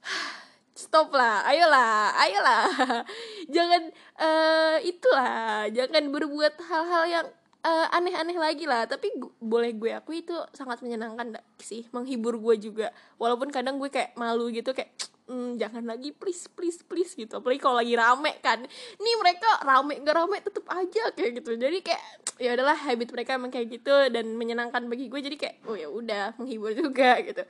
[0.84, 2.66] stop lah ayolah ayolah.
[3.54, 3.82] Jangan
[4.18, 7.26] uh, itulah jangan berbuat hal-hal yang
[7.64, 8.84] uh, aneh-aneh lagi lah.
[8.84, 11.88] Tapi boleh gue aku itu sangat menyenangkan sih.
[11.90, 12.92] Menghibur gue juga.
[13.16, 14.92] Walaupun kadang gue kayak malu gitu kayak
[15.26, 17.40] mm, jangan lagi please please please gitu.
[17.40, 18.60] Apalagi kalau lagi rame kan.
[19.00, 21.50] Nih mereka rame gak rame tetep aja kayak gitu.
[21.56, 22.02] Jadi kayak
[22.38, 25.20] ya adalah habit mereka emang kayak gitu dan menyenangkan bagi gue.
[25.24, 27.42] Jadi kayak oh ya udah menghibur juga gitu.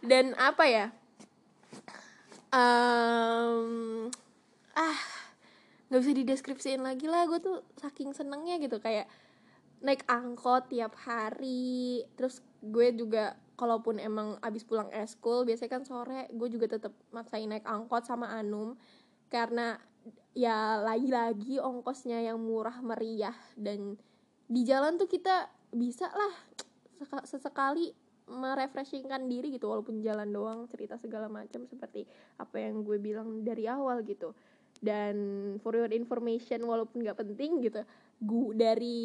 [0.00, 0.86] Dan apa ya?
[2.50, 4.10] Um,
[4.74, 4.98] ah
[5.86, 7.28] nggak bisa dideskripsiin lagi lah.
[7.28, 8.80] Gue tuh saking senengnya gitu.
[8.80, 9.06] Kayak
[9.80, 12.04] naik angkot tiap hari.
[12.16, 17.48] Terus gue juga kalaupun emang abis pulang eskul biasanya kan sore gue juga tetap maksain
[17.48, 18.76] naik angkot sama Anum.
[19.28, 19.76] Karena
[20.32, 23.98] ya lagi-lagi ongkosnya yang murah meriah dan
[24.50, 26.34] di jalan tuh kita bisa lah
[27.22, 27.94] sesekali
[28.30, 32.06] merefreshingkan diri gitu walaupun jalan doang cerita segala macam seperti
[32.38, 34.34] apa yang gue bilang dari awal gitu.
[34.80, 35.16] Dan
[35.60, 37.82] for your information walaupun nggak penting gitu
[38.20, 39.00] gue dari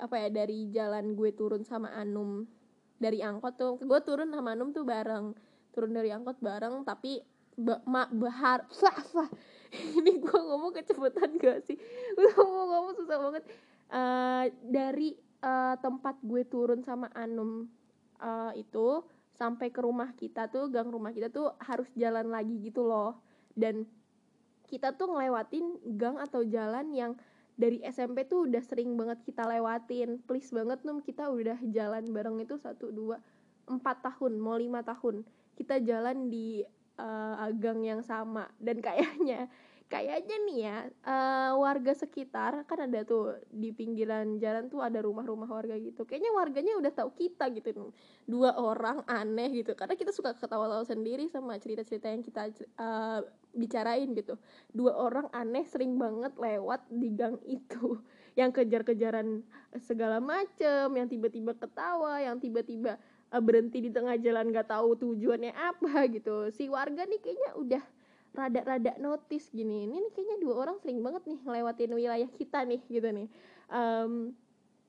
[0.00, 2.48] apa ya dari jalan gue turun sama Anum.
[2.96, 5.36] Dari angkot tuh gue turun sama Anum tuh bareng.
[5.76, 7.20] Turun dari angkot bareng tapi
[7.56, 9.28] ba ma bahar sah sah.
[10.00, 11.76] Ini gue ngomong kecepatan gak sih?
[12.16, 13.44] Gue ngomong ngomong susah banget.
[13.86, 17.66] Uh, dari uh, tempat gue turun sama Anum
[18.22, 19.04] uh, itu
[19.36, 23.20] sampai ke rumah kita tuh gang rumah kita tuh harus jalan lagi gitu loh.
[23.52, 23.84] Dan
[24.66, 27.12] kita tuh ngelewatin gang atau jalan yang
[27.56, 30.20] dari SMP tuh udah sering banget kita lewatin.
[30.28, 33.16] Please banget num kita udah jalan bareng itu satu dua
[33.66, 35.24] empat tahun mau lima tahun.
[35.56, 36.60] Kita jalan di
[37.00, 38.46] uh, gang yang sama.
[38.60, 39.48] Dan kayaknya
[39.86, 45.46] kayaknya nih ya uh, warga sekitar kan ada tuh di pinggiran jalan tuh ada rumah-rumah
[45.46, 46.02] warga gitu.
[46.02, 47.94] Kayaknya warganya udah tahu kita gitu.
[48.26, 49.78] Dua orang aneh gitu.
[49.78, 52.50] Karena kita suka ketawa-tawa sendiri sama cerita-cerita yang kita
[52.82, 53.22] uh,
[53.54, 54.34] bicarain gitu.
[54.74, 58.02] Dua orang aneh sering banget lewat di gang itu.
[58.36, 59.40] Yang kejar-kejaran
[59.80, 63.00] segala macem yang tiba-tiba ketawa yang tiba-tiba
[63.32, 66.52] uh, berhenti di tengah jalan gak tahu tujuannya apa gitu.
[66.52, 67.84] Si warga nih kayaknya udah
[68.36, 69.88] rada-rada notice gini.
[69.88, 73.28] Ini nih kayaknya dua orang sering banget nih ngelewatin wilayah kita nih gitu nih.
[73.72, 74.36] Um,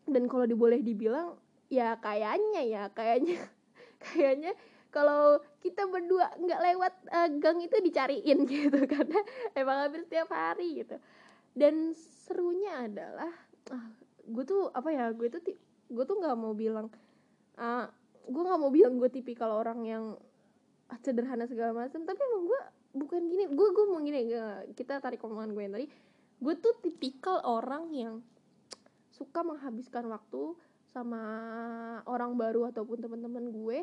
[0.06, 1.40] dan kalau diboleh dibilang
[1.72, 3.40] ya kayaknya ya kayaknya
[4.04, 4.52] kayaknya
[4.92, 8.80] kalau kita berdua nggak lewat uh, gang itu dicariin gitu.
[8.84, 9.20] Karena
[9.56, 11.00] emang hampir setiap hari gitu.
[11.56, 11.96] Dan
[12.28, 13.32] serunya adalah
[13.72, 13.88] uh,
[14.28, 15.40] gue tuh apa ya gue tuh
[15.88, 16.92] gue tuh nggak mau bilang
[17.56, 17.88] uh,
[18.28, 20.06] gue nggak mau bilang gue tipikal orang yang
[21.04, 22.62] sederhana segala macam tapi emang gue
[22.98, 24.34] bukan gini gue gue mau gini
[24.74, 25.88] kita tarik omongan gue yang tadi.
[26.38, 28.16] Gue tuh tipikal orang yang
[29.10, 30.54] suka menghabiskan waktu
[30.94, 31.22] sama
[32.06, 33.78] orang baru ataupun teman-teman gue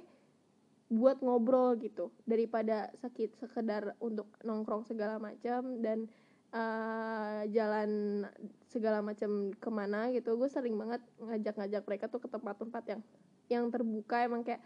[0.91, 2.15] buat ngobrol gitu.
[2.23, 6.07] Daripada sakit sekedar untuk nongkrong segala macam dan
[6.55, 8.23] eh, jalan
[8.71, 10.39] segala macam ke mana gitu.
[10.39, 13.03] Gue sering banget ngajak-ngajak mereka tuh ke tempat-tempat yang
[13.51, 14.23] yang terbuka.
[14.23, 14.63] Emang kayak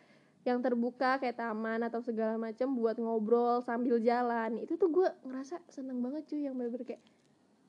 [0.48, 4.56] yang terbuka kayak taman atau segala macam buat ngobrol sambil jalan.
[4.64, 7.02] Itu tuh gue ngerasa seneng banget cuy yang bener-bener kayak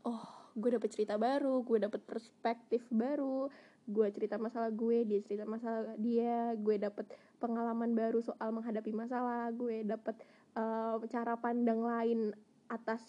[0.07, 0.23] oh
[0.55, 3.51] gue dapet cerita baru gue dapet perspektif baru
[3.89, 7.05] gue cerita masalah gue dia cerita masalah dia gue dapet
[7.41, 10.15] pengalaman baru soal menghadapi masalah gue dapet
[10.55, 12.31] eh, cara pandang lain
[12.69, 13.01] atas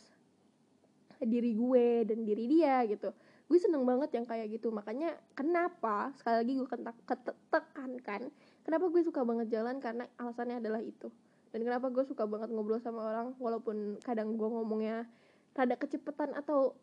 [1.21, 3.13] diri gue dan diri dia gitu.
[3.45, 4.73] Gue seneng banget yang kayak gitu.
[4.73, 8.23] Makanya kenapa sekali lagi gue ketek- kete- tekankan
[8.67, 9.79] kenapa gue suka banget jalan?
[9.79, 11.09] Karena alasannya adalah itu.
[11.51, 15.07] Dan kenapa gue suka banget ngobrol sama orang walaupun kadang gue ngomongnya
[15.55, 16.79] rada kecepatan atau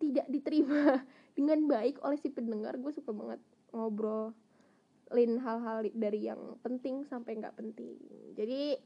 [0.00, 1.04] tidak diterima
[1.36, 3.40] dengan baik oleh si pendengar gue suka banget
[3.76, 7.92] ngobrolin hal-hal dari yang penting sampai nggak penting.
[8.32, 8.76] Jadi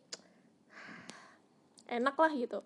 [1.98, 2.60] enak lah gitu.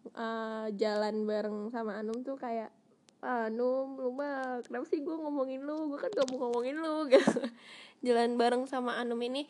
[0.00, 2.72] Eh, jalan bareng sama Anum tuh kayak
[3.20, 5.92] "Ah, Anum lu mah kenapa sih gue ngomongin lu?
[5.92, 7.40] Gue kan gak mau ngomongin lu gitu.
[8.00, 9.44] Jalan bareng sama Anum ini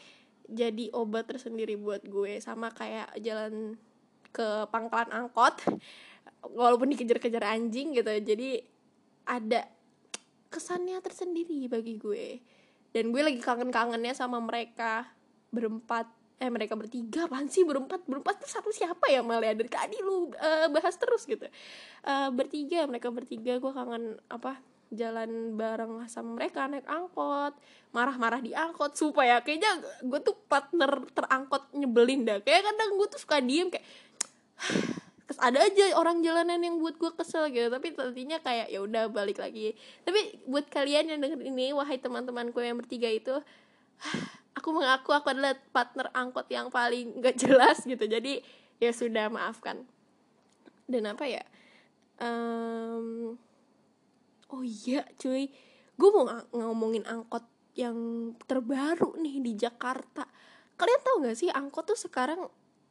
[0.50, 2.42] jadi obat tersendiri buat gue.
[2.42, 3.78] Sama kayak jalan
[4.30, 5.62] ke pangkalan angkot
[6.50, 8.10] walaupun dikejar-kejar anjing gitu.
[8.10, 8.58] Jadi
[9.26, 9.66] ada
[10.50, 12.42] kesannya tersendiri bagi gue.
[12.90, 15.06] Dan gue lagi kangen-kangennya sama mereka
[15.54, 17.68] berempat eh mereka bertiga apaan sih?
[17.68, 18.08] Berempat?
[18.08, 19.20] Berempat tuh satu siapa ya?
[19.20, 21.44] Malah dari tadi lu eh, bahas terus gitu.
[21.44, 23.60] Eh, bertiga mereka bertiga.
[23.60, 24.56] Gue kangen apa
[24.88, 27.52] jalan bareng sama mereka naik angkot.
[27.92, 28.96] Marah-marah di angkot.
[28.96, 32.40] Supaya kayaknya gue tuh partner terangkot nyebelin dah.
[32.40, 33.84] Kayak kadang gue tuh suka diem kayak
[35.28, 37.68] terus ada aja orang jalanan yang buat gue kesel gitu.
[37.68, 39.76] Tapi nantinya kayak ya udah balik lagi.
[40.08, 43.36] Tapi buat kalian yang denger ini wahai teman-temanku yang bertiga itu
[44.54, 48.04] aku mengaku aku adalah partner angkot yang paling gak jelas gitu.
[48.04, 48.42] Jadi
[48.82, 49.84] ya sudah maafkan.
[50.90, 51.42] Dan apa ya?
[52.18, 53.36] Em,
[54.50, 55.48] oh iya cuy.
[55.94, 57.44] Gue mau ng- ngomongin angkot
[57.78, 57.96] yang
[58.48, 60.26] terbaru nih di Jakarta.
[60.74, 62.48] Kalian tahu nggak sih angkot tuh sekarang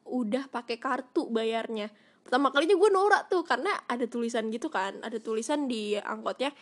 [0.08, 1.90] udah pakai kartu bayarnya?
[2.22, 5.02] Pertama kalinya gue norak tuh karena ada tulisan gitu kan.
[5.02, 6.54] Ada tulisan di angkotnya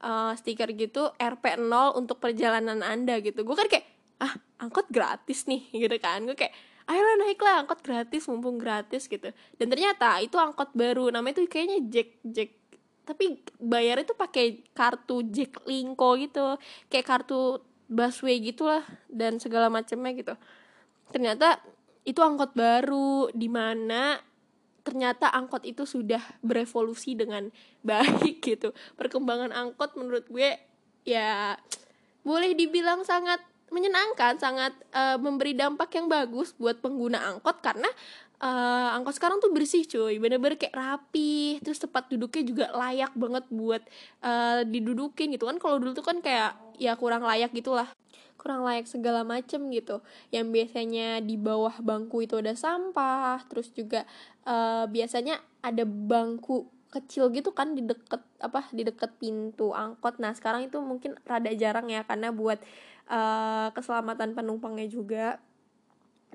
[0.00, 3.42] eh, stiker gitu RP0 untuk perjalanan anda gitu.
[3.42, 6.24] Gue kan kayak ah angkot gratis nih gitu kan.
[6.24, 6.54] Gue kayak
[6.88, 9.30] ayolah naiklah angkot gratis mumpung gratis gitu.
[9.58, 12.50] Dan ternyata itu angkot baru namanya tuh kayaknya Jack Jack
[13.06, 16.58] tapi bayarnya tuh pakai kartu Jack Linko gitu
[16.90, 20.34] kayak kartu busway gitulah dan segala macamnya gitu.
[21.14, 21.62] Ternyata
[22.02, 24.18] itu angkot baru di mana
[24.86, 27.50] ternyata angkot itu sudah berevolusi dengan
[27.86, 28.74] baik gitu.
[28.98, 30.58] Perkembangan angkot menurut gue
[31.06, 31.54] ya
[32.26, 33.38] boleh dibilang sangat
[33.70, 37.88] menyenangkan sangat eh, memberi dampak yang bagus buat pengguna angkot karena
[38.38, 40.18] eh, angkot sekarang tuh bersih cuy.
[40.22, 43.82] Bener-bener kayak rapi terus tempat duduknya juga layak banget buat
[44.22, 45.56] eh, didudukin gitu kan.
[45.58, 47.90] Kalau dulu tuh kan kayak ya kurang layak gitulah.
[48.38, 49.98] Kurang layak segala macem gitu.
[50.30, 54.06] Yang biasanya di bawah bangku itu ada sampah terus juga
[54.46, 60.16] eh, biasanya ada bangku kecil gitu kan di deket apa di deket pintu angkot.
[60.22, 62.62] Nah sekarang itu mungkin rada jarang ya karena buat
[63.10, 65.38] eh, keselamatan penumpangnya juga.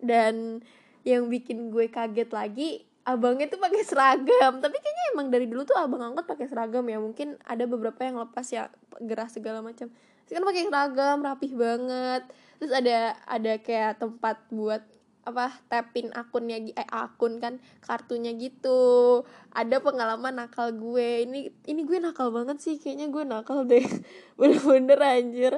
[0.02, 0.66] Dan
[1.02, 2.70] yang bikin gue kaget lagi
[3.06, 4.62] abangnya tuh pakai seragam.
[4.62, 6.98] Tapi kayaknya emang dari dulu tuh abang angkot pakai seragam ya.
[7.02, 8.70] Mungkin ada beberapa yang lepas ya
[9.02, 9.90] gerah segala macam.
[10.26, 12.24] Sekarang pakai seragam rapih banget.
[12.62, 14.82] Terus ada ada kayak tempat buat
[15.22, 19.22] apa tapping akunnya eh akun kan kartunya gitu.
[19.54, 21.26] Ada pengalaman nakal gue.
[21.26, 22.78] Ini ini gue nakal banget sih.
[22.78, 23.86] Kayaknya gue nakal deh.
[24.40, 25.54] Bener-bener anjir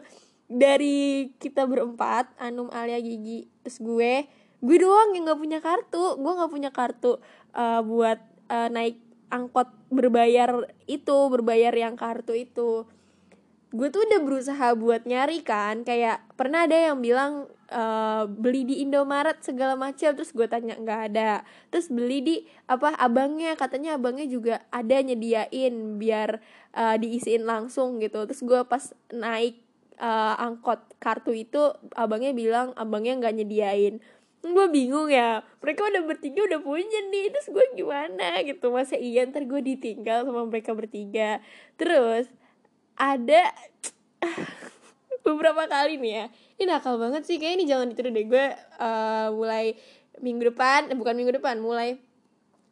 [0.53, 4.29] dari kita berempat Anum Alia Gigi terus gue
[4.63, 6.15] gue doang yang nggak punya kartu.
[6.15, 7.19] Gue nggak punya kartu
[7.51, 8.97] eh, buat eh, naik
[9.33, 12.85] angkot berbayar itu berbayar yang kartu itu.
[13.73, 18.75] Gue tuh udah berusaha buat nyari kan kayak pernah ada yang bilang eh, beli di
[18.85, 21.43] Indomaret segala macam terus gue tanya nggak ada.
[21.67, 22.35] Terus beli di
[22.69, 26.39] apa abangnya katanya abangnya juga ada nyediain biar
[26.71, 28.23] eh, diisiin langsung gitu.
[28.29, 29.62] Terus gue pas naik
[29.97, 33.95] eh, angkot kartu itu abangnya bilang abangnya nggak nyediain.
[34.43, 38.69] Gue bingung ya mereka udah bertiga udah punya nih terus gue gimana gitu?
[38.73, 41.39] Masa iya ntar gue ditinggal sama mereka bertiga.
[41.79, 42.27] Terus
[42.99, 43.51] ada
[45.25, 46.25] beberapa kali nih ya
[46.59, 48.25] ini nakal banget sih kayak ini jangan ditiru deh.
[48.27, 49.79] Gue eh, mulai
[50.19, 51.97] minggu depan eh, bukan minggu depan mulai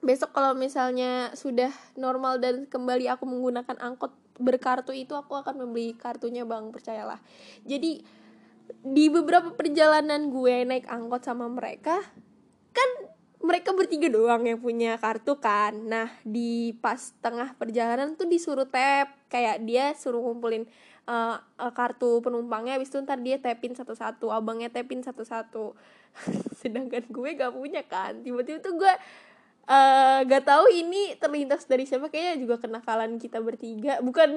[0.01, 4.09] besok kalau misalnya sudah normal dan kembali aku menggunakan angkot
[4.41, 6.73] berkartu itu aku akan membeli kartunya bang.
[6.73, 7.21] Percayalah.
[7.63, 8.01] Jadi
[8.81, 11.99] di beberapa perjalanan gue naik angkot sama mereka
[12.71, 12.89] kan
[13.41, 15.73] mereka bertiga doang yang punya kartu kan.
[15.73, 19.17] Nah di pas tengah perjalanan tuh disuruh tap.
[19.27, 20.69] Kayak dia suruh ngumpulin
[21.09, 22.77] uh, uh, kartu penumpangnya.
[22.77, 25.73] Habis itu ntar dia tapin satu-satu abangnya tapin satu-satu.
[26.61, 28.21] Sedangkan gue gak punya kan.
[28.21, 28.93] Tiba-tiba tuh gue
[29.67, 33.99] uh, gak tahu ini terlintas dari siapa kayaknya juga kenakalan kita bertiga.
[34.01, 34.31] Bukan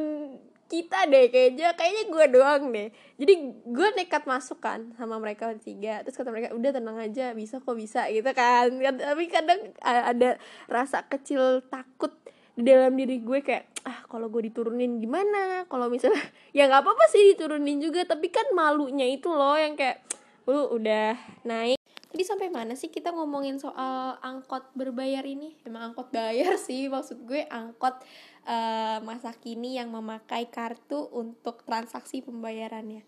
[0.65, 2.89] kita deh kayaknya kayaknya gue doang deh.
[3.21, 3.35] Jadi
[3.69, 6.03] gue nekat masuk kan sama mereka bertiga.
[6.03, 8.73] Terus kata mereka udah tenang aja bisa kok bisa gitu kan.
[8.81, 12.13] Tapi kadang ada rasa kecil takut
[12.55, 15.69] di dalam diri gue kayak ah kalau gue diturunin gimana?
[15.69, 16.21] Kalau misalnya
[16.57, 20.01] ya nggak apa-apa sih diturunin juga tapi kan malunya itu loh yang kayak
[20.45, 21.81] lu udah naik
[22.15, 25.59] tadi sampai mana sih kita ngomongin soal angkot berbayar ini?
[25.67, 27.99] Emang angkot bayar sih maksud gue angkot
[28.47, 33.03] uh, masa kini yang memakai kartu untuk transaksi pembayarannya.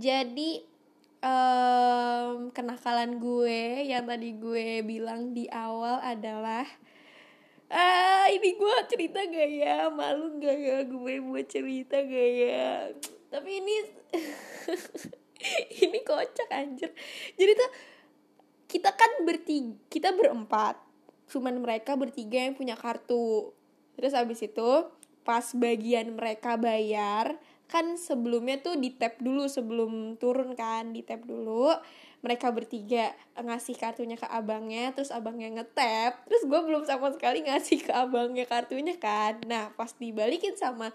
[0.00, 0.64] Jadi
[1.20, 6.64] um, kenakalan gue yang tadi gue bilang di awal adalah
[7.68, 9.92] ah ini gue cerita gak ya?
[9.92, 12.88] Malu gak ya gue buat cerita gak ya?
[13.28, 13.76] Tapi ini
[15.84, 16.88] ini kocak anjir.
[17.36, 17.95] Jadi tuh
[18.66, 20.78] kita kan bertiga kita berempat.
[21.26, 23.50] Cuman mereka bertiga yang punya kartu.
[23.98, 24.86] Terus abis itu
[25.26, 27.34] pas bagian mereka bayar
[27.66, 31.74] kan sebelumnya tuh di tap dulu sebelum turun kan di tap dulu.
[32.22, 36.26] Mereka bertiga ngasih kartunya ke abangnya terus abangnya ngetap.
[36.26, 39.42] Terus gue belum sama sekali ngasih ke abangnya kartunya kan.
[39.46, 40.94] Nah pas dibalikin sama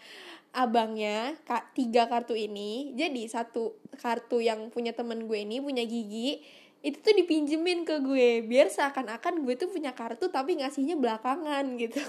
[0.51, 1.35] abangnya
[1.71, 6.43] tiga kartu ini jadi satu kartu yang punya temen gue ini punya gigi
[6.81, 8.41] itu tuh dipinjemin ke gue.
[8.41, 12.01] Biar seakan-akan gue tuh punya kartu tapi ngasihnya belakangan gitu.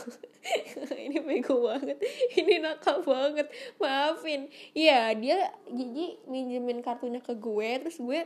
[1.06, 2.00] Ini bego banget.
[2.40, 3.52] Ini nakal banget.
[3.76, 4.48] Maafin.
[4.72, 8.24] Ya dia Gigi minjemin kartunya ke gue terus gue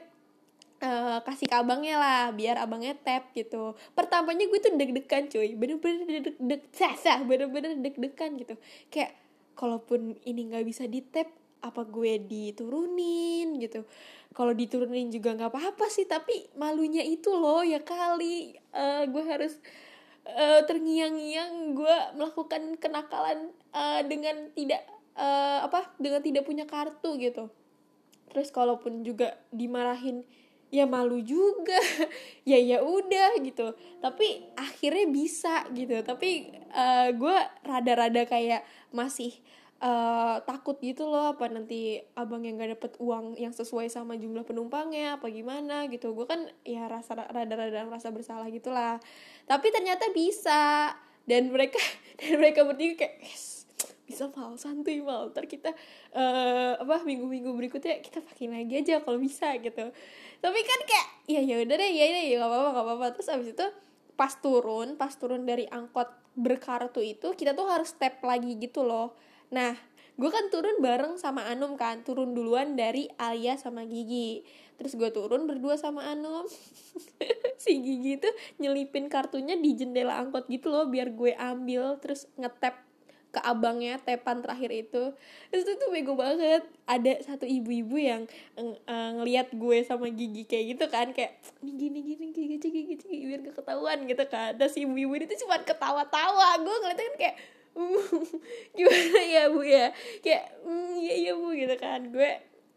[0.86, 3.74] uh, kasih ke abangnya lah biar abangnya tap gitu.
[3.98, 5.58] Pertamanya gue tuh deg-degan cuy.
[5.58, 7.26] Bener-bener deg-deg sah.
[7.26, 8.54] Bener-bener deg-degan gitu.
[8.86, 9.18] Kayak
[9.58, 11.26] kalaupun ini nggak bisa di tap
[11.62, 13.84] apa gue diturunin gitu.
[14.36, 18.56] Kalau diturunin juga nggak apa-apa sih tapi malunya itu loh ya kali.
[18.74, 19.56] Uh, gue harus
[20.28, 24.82] uh, terngiang-ngiang gue melakukan kenakalan uh, dengan tidak
[25.16, 27.48] uh, apa dengan tidak punya kartu gitu.
[28.30, 30.26] Terus kalaupun juga dimarahin
[30.68, 31.78] ya malu juga.
[32.46, 33.74] Ya ya udah gitu.
[33.98, 35.98] Tapi akhirnya bisa gitu.
[36.06, 37.36] Tapi uh, gue
[37.66, 38.62] rada-rada kayak
[38.94, 39.34] masih
[39.80, 44.44] uh, takut gitu loh apa nanti abang yang gak dapet uang yang sesuai sama jumlah
[44.46, 46.12] penumpangnya apa gimana gitu.
[46.16, 49.00] Gue kan ya rasa rada-rada rasa bersalah gitulah.
[49.44, 50.92] Tapi ternyata bisa.
[51.26, 51.82] Dan mereka
[52.22, 53.66] dan mereka bertiga kayak yes,
[54.06, 55.74] bisa mal santuy mal ntar kita
[56.14, 59.90] uh, apa minggu-minggu berikutnya kita pakai lagi aja kalau bisa gitu.
[60.38, 63.06] Tapi kan kayak ya ya udah deh ya ya ya gak apa-apa gak apa-apa.
[63.18, 63.66] Terus abis itu
[64.16, 69.12] pas turun pas turun dari angkot berkartu itu kita tuh harus step lagi gitu loh
[69.50, 69.78] Nah,
[70.16, 74.42] gue kan turun bareng sama Anum kan turun duluan dari Alia sama Gigi.
[74.76, 76.46] Terus gue turun berdua sama Anum.
[77.56, 78.30] Si Gigi tuh
[78.60, 82.86] nyelipin kartunya di jendela angkot gitu loh biar gue ambil terus ngetap
[83.36, 85.12] ke abangnya tepan terakhir itu.
[85.52, 86.64] Terus itu tuh bego banget.
[86.88, 88.24] Ada satu ibu-ibu yang
[88.56, 93.16] uh, ngelihat gue sama gigi kayak gitu kan kayak ini gini gini gigi gigi gigi
[93.28, 94.56] biar gak ketahuan gitu kan.
[94.72, 96.64] Si ibu-ibu itu cuma ketawa-tawa.
[96.64, 97.36] Gue ngeliatnya kan kayak
[98.76, 99.92] gimana ya bu ya?
[100.24, 102.00] Kayak mm, iya iya bu gitu kan.
[102.08, 102.30] Gue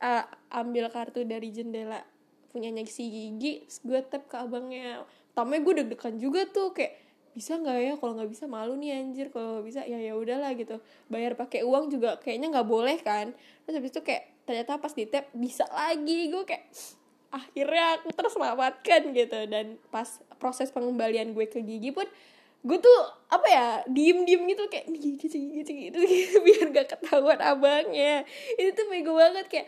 [0.04, 2.04] uh, ambil kartu dari jendela
[2.50, 5.08] punyanya si gigi gue tap ke abangnya.
[5.32, 7.00] Tamnya gue deg-degan juga tuh kayak
[7.32, 7.94] bisa nggak ya?
[7.96, 9.32] Kalau nggak bisa malu nih anjir.
[9.32, 10.84] Kalau bisa ya ya udahlah gitu.
[11.08, 13.32] Bayar pakai uang juga kayaknya nggak boleh kan.
[13.64, 16.28] Terus habis itu kayak ternyata pas di tap bisa lagi.
[16.28, 16.68] Gue kayak
[17.30, 19.40] akhirnya aku terselamatkan gitu.
[19.48, 22.08] Dan pas proses pengembalian gue ke gigi pun
[22.60, 23.00] gue tuh
[23.32, 26.00] apa ya diem diem gitu kayak gitu gitu gitu,
[26.46, 28.28] biar gak ketahuan abangnya.
[28.60, 29.68] Itu tuh bego banget kayak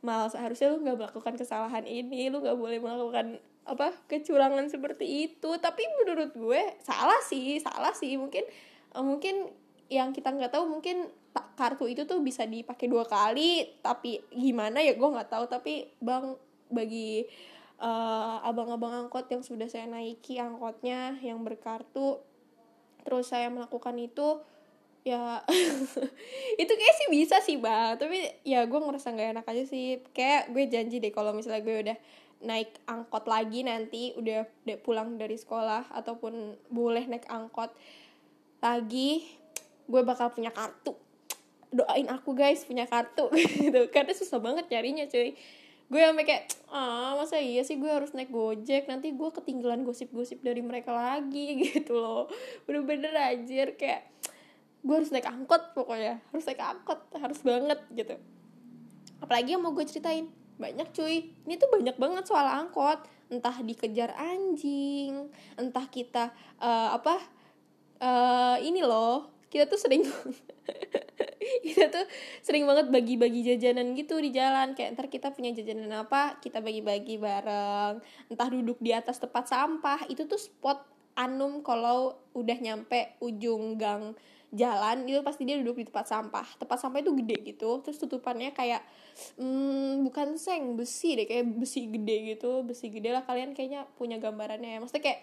[0.00, 3.36] mal seharusnya lu nggak melakukan kesalahan ini lu nggak boleh melakukan
[3.68, 5.50] apa kecurangan seperti itu.
[5.58, 8.14] Tapi menurut gue salah sih salah sih.
[8.14, 8.46] Mungkin
[8.94, 9.50] uh, mungkin
[9.90, 11.10] yang kita nggak tahu mungkin
[11.58, 15.44] kartu itu tuh bisa dipakai dua kali tapi gimana ya gue nggak tahu.
[15.50, 16.38] Tapi bang
[16.70, 17.26] bagi
[17.80, 22.20] uh, abang-abang angkot yang sudah saya naiki angkotnya yang berkartu.
[23.02, 24.44] Terus saya melakukan itu
[25.00, 25.40] ya
[26.62, 27.96] itu kayak sih bisa sih bang.
[27.96, 30.04] Tapi ya gue ngerasa nggak enak aja sih.
[30.12, 31.98] Kayak gue janji deh kalau misalnya gue udah
[32.40, 37.68] naik angkot lagi nanti udah, udah pulang dari sekolah ataupun boleh naik angkot
[38.64, 39.24] lagi
[39.88, 40.92] gue bakal punya kartu.
[41.70, 43.32] Doain aku guys punya kartu.
[43.64, 43.88] Gitu.
[43.88, 45.32] Karena susah banget carinya cuy
[45.90, 48.86] gue sampai kayak ah masa iya sih gue harus naik gojek?
[48.86, 52.30] Nanti gue ketinggalan gosip-gosip dari mereka lagi gitu loh.
[52.64, 54.06] Bener-bener anjir kayak
[54.80, 58.14] gue harus naik angkot pokoknya harus naik angkot harus banget gitu.
[59.18, 61.34] Apalagi yang mau gue ceritain banyak cuy.
[61.44, 63.02] Ini tuh banyak banget soal angkot.
[63.26, 65.26] Entah dikejar anjing
[65.58, 66.30] entah kita
[66.62, 67.18] eh, apa
[68.00, 70.06] eh ini loh kita tuh sering
[71.66, 72.04] kita tuh
[72.44, 74.76] sering banget bagi-bagi jajanan gitu di jalan.
[74.76, 78.04] Kayak ntar kita punya jajanan apa kita bagi-bagi bareng.
[78.28, 80.04] Entah duduk di atas tempat sampah.
[80.12, 80.84] Itu tuh spot
[81.16, 84.14] anum kalau udah nyampe ujung gang
[84.50, 86.46] jalan itu pasti dia duduk di tempat sampah.
[86.60, 87.80] Tempat sampah itu gede gitu.
[87.80, 88.84] Terus tutupannya kayak
[89.40, 91.24] hmm, bukan seng besi deh.
[91.24, 92.60] Kayak besi gede gitu.
[92.66, 93.24] Besi gede lah.
[93.24, 94.78] Kalian kayaknya punya gambarannya ya.
[94.82, 95.20] Maksudnya kayak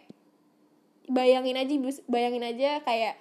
[1.08, 1.72] bayangin aja
[2.12, 3.16] bayangin aja kayak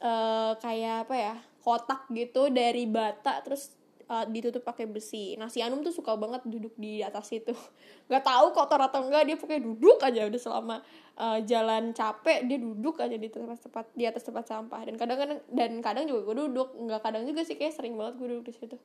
[0.00, 3.76] eh kayak apa ya kotak gitu dari bata terus
[4.08, 5.36] eh, ditutup pakai besi.
[5.36, 7.52] Nah si Anum tuh suka banget duduk di atas itu.
[8.10, 10.76] Gak tahu kotor atau enggak dia pokoknya duduk aja udah selama
[11.20, 15.18] eh, jalan capek dia duduk aja di tempat tempat di atas tempat sampah dan kadang
[15.20, 18.46] kadang dan kadang juga gue duduk nggak kadang juga sih kayak sering banget gue duduk
[18.50, 18.76] di situ.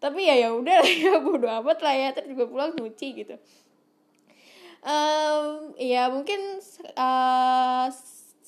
[0.00, 3.36] Tapi ya ya udah lah ya bodo amat lah ya terus juga pulang nyuci gitu.
[4.80, 6.40] Em, ya mungkin
[6.96, 7.86] eh,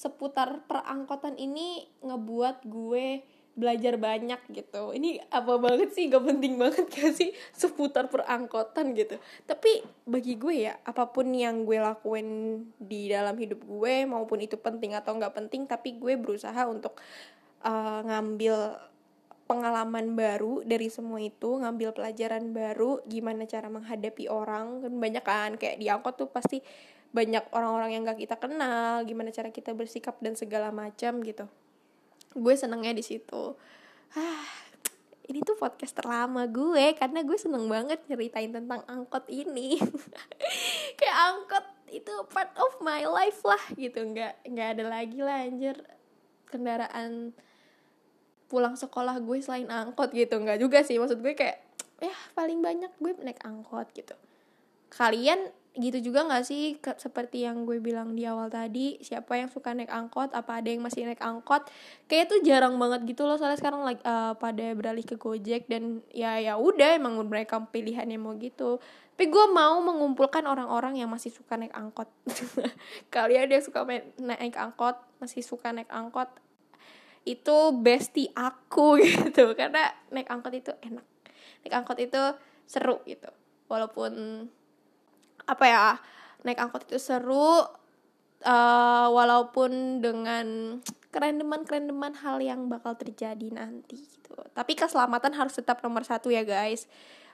[0.02, 4.96] seputar perangkotan ini ngebuat gue belajar banyak gitu.
[4.96, 6.08] Ini apa banget sih?
[6.08, 7.36] Gak penting banget gak sih?
[7.52, 9.20] Seputar perangkotan gitu.
[9.44, 14.56] Tapi bagi gue ya apa pun yang gue lakuin di dalam hidup gue maupun itu
[14.56, 16.96] penting atau nggak penting tapi gue berusaha untuk
[17.64, 18.88] eh, ngambil
[19.44, 24.80] pengalaman baru dari semua itu ngambil pelajaran baru gimana cara menghadapi orang.
[24.80, 26.64] Kan banyak kan kayak di angkot tuh pasti
[27.12, 31.44] banyak orang-orang yang gak kita kenal gimana cara kita bersikap dan segala macam gitu
[32.32, 33.56] gue senengnya di situ.
[34.16, 34.62] Ah
[35.30, 39.78] ini tuh podcast terlama gue karena gue seneng banget nyeritain tentang angkot ini.
[40.98, 44.02] Kayak angkot itu part of my life lah gitu.
[44.02, 45.76] Nggak nggak ada lagi lah anjir.
[46.50, 47.32] Kendaraan
[48.50, 50.36] pulang sekolah gue selain angkot gitu.
[50.36, 51.62] Nggak juga sih maksud gue kayak
[52.02, 54.18] ya paling banyak gue naik angkot gitu.
[54.90, 56.76] Kalian gitu juga nggak sih?
[56.80, 60.84] Seperti yang gue bilang di awal tadi siapa yang suka naik angkot apa ada yang
[60.84, 61.64] masih naik angkot?
[62.12, 66.04] Kayak tuh jarang banget gitu loh soalnya sekarang like, eh, pada beralih ke gojek dan
[66.12, 68.84] ya ya udah emang mereka pilihannya mau gitu.
[69.12, 72.08] Tapi gue mau mengumpulkan orang-orang yang masih suka naik angkot.
[73.14, 76.28] Kalian yang suka main- naik angkot masih suka naik angkot
[77.22, 79.56] itu bestie aku gitu.
[79.56, 81.06] Karena naik angkot itu enak.
[81.64, 82.20] Naik angkot itu
[82.68, 83.30] seru gitu.
[83.72, 84.12] Walaupun
[85.46, 85.84] apa ya
[86.42, 87.62] naik angkot itu seru
[88.42, 90.78] eh, walaupun dengan
[91.12, 94.34] kerendeman kerendeman hal yang bakal terjadi nanti gitu.
[94.56, 96.88] Tapi keselamatan harus tetap nomor satu ya guys.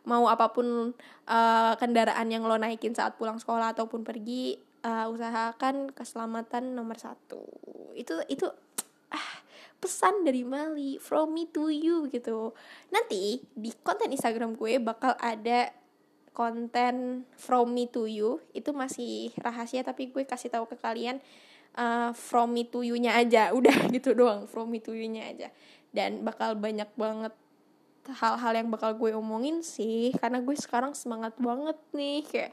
[0.04, 0.92] Mau apa pun
[1.28, 7.42] eh, kendaraan yang lo naikin saat pulang sekolah ataupun pergi eh, usahakan keselamatan nomor satu.
[7.94, 8.50] Itu itu
[9.14, 9.30] ah,
[9.78, 12.52] pesan dari Mali from me to you gitu.
[12.90, 15.70] Nanti di konten Instagram gue bakal ada
[16.38, 21.18] konten from me to you itu masih rahasia tapi gue kasih tahu ke kalian
[21.74, 25.48] uh, from me to you-nya aja udah gitu doang from me to you-nya aja.
[25.90, 27.34] Dan bakal banyak banget
[28.08, 32.52] hal-hal yang bakal gue omongin sih karena gue sekarang semangat banget nih kayak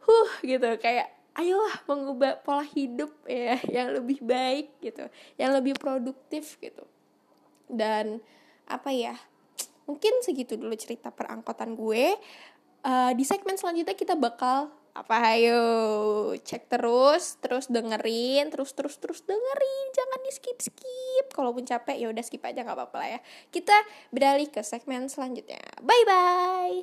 [0.00, 6.56] huh gitu kayak ayolah mengubah pola hidup ya yang lebih baik gitu yang lebih produktif
[6.62, 6.86] gitu.
[7.66, 8.22] Dan
[8.64, 9.18] apa ya
[9.86, 12.16] mungkin segitu dulu cerita perangkotan gue
[12.86, 15.60] Eh, di segmen selanjutnya kita bakal apa ayo
[16.38, 19.86] cek terus terus dengerin terus terus terus dengerin.
[19.90, 23.20] Jangan di skip skip kalaupun capek ya udah skip aja nggak apa-apa lah ya.
[23.50, 23.74] Kita
[24.14, 25.58] beralih ke segmen selanjutnya.
[25.82, 26.76] Bye bye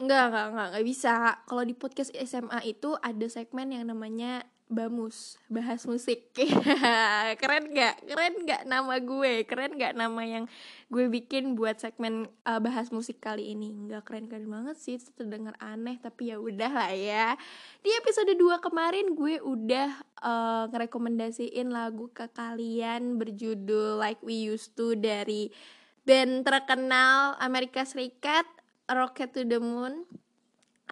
[0.00, 1.14] Enggak, enggak, enggak, enggak bisa.
[1.44, 6.34] Kalau di podcast SMA itu ada segmen yang namanya Bamus, bahas musik.
[7.40, 8.02] keren nggak?
[8.02, 9.46] Keren nggak nama gue?
[9.46, 10.50] Keren nggak nama yang
[10.90, 13.70] gue bikin buat segmen uh, bahas musik kali ini?
[13.70, 17.38] Nggak keren-keren banget sih, terdengar aneh, tapi ya udah lah ya.
[17.78, 24.74] Di episode 2 kemarin gue udah uh, ngerekomendasiin lagu ke kalian berjudul Like We Used
[24.74, 25.54] To dari
[26.02, 28.50] band terkenal Amerika Serikat
[28.90, 30.25] Rocket to the Moon.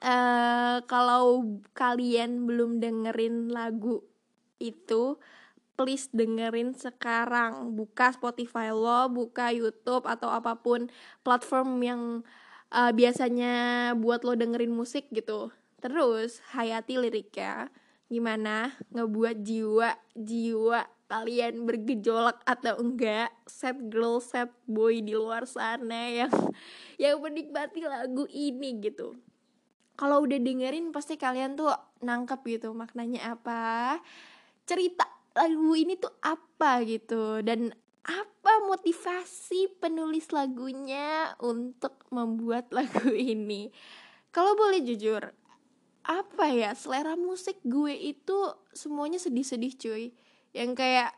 [0.04, 4.04] Eh kalau kalian belum dengerin lagu
[4.60, 5.16] itu,
[5.80, 7.72] please dengerin sekarang.
[7.72, 10.92] Buka Spotify lo, buka YouTube atau apa pun
[11.24, 12.02] platform yang
[12.68, 13.54] eh, biasanya
[13.96, 15.48] buat lo dengerin musik gitu.
[15.80, 17.72] Terus hayati liriknya
[18.12, 26.12] gimana ngebuat jiwa jiwa kalian bergejolak atau enggak sad girl sad boy di luar sana
[26.12, 26.32] yang
[27.00, 29.16] yang menikmati lagu ini gitu
[29.94, 31.70] kalau udah dengerin pasti kalian tuh
[32.02, 33.98] nangkep gitu maknanya apa
[34.66, 37.74] cerita lagu ini tuh apa gitu dan
[38.04, 43.72] apa motivasi penulis lagunya untuk membuat lagu ini.
[44.28, 45.32] Kalau boleh jujur
[46.04, 50.04] apa ya selera musik gue itu semuanya sedih-sedih cuy.
[50.52, 51.10] Yang kayak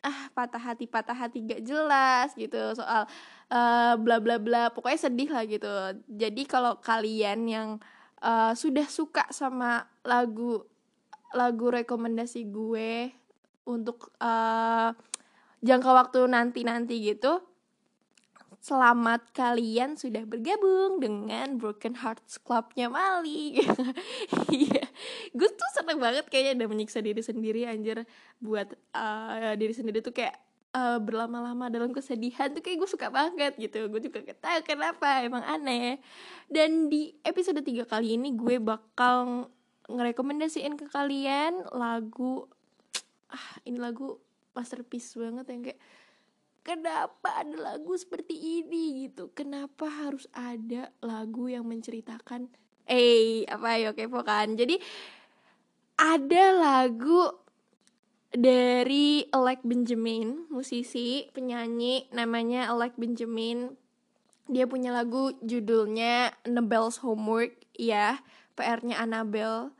[0.00, 3.04] ah patah hati patah hati gak jelas gitu soal
[3.52, 5.68] uh, bla bla bla pokoknya sedih lah gitu.
[6.08, 7.68] Jadi kalau kalian yang
[8.24, 10.64] uh, sudah suka sama lagu
[11.36, 13.12] lagu rekomendasi gue
[13.68, 14.90] untuk uh,
[15.60, 17.49] jangka waktu nanti nanti gitu
[18.60, 23.56] Selamat kalian sudah bergabung dengan Broken Hearts Clubnya Mali.
[24.52, 24.84] Iya.
[25.32, 28.04] Gue tuh seneng banget kayaknya udah menyiksa diri sendiri anjir.
[28.36, 30.36] Buat uh, diri sendiri tuh kayak
[30.76, 33.88] uh, berlama-lama dalam kesedihan tuh kayak gue suka banget gitu.
[33.88, 35.96] Gue juga gak tahu kenapa emang aneh.
[36.44, 39.48] Dan di episode 3 kali ini gue bakal
[39.88, 42.44] ngerekomendasiin ke kalian lagu
[43.32, 44.20] ah ini lagu
[44.52, 45.80] masterpiece banget yang kayak
[46.62, 49.32] kenapa ada lagu seperti ini gitu?
[49.32, 52.50] Kenapa harus ada lagu yang menceritakan
[52.90, 54.58] eh apa ya kepo kan?
[54.58, 54.76] Jadi
[56.00, 57.28] ada lagu
[58.30, 63.74] dari Alec Benjamin musisi penyanyi namanya Alec Benjamin.
[64.50, 68.18] Dia punya lagu judulnya Annabelle's Homework ya
[68.58, 69.70] PR-nya Annabelle.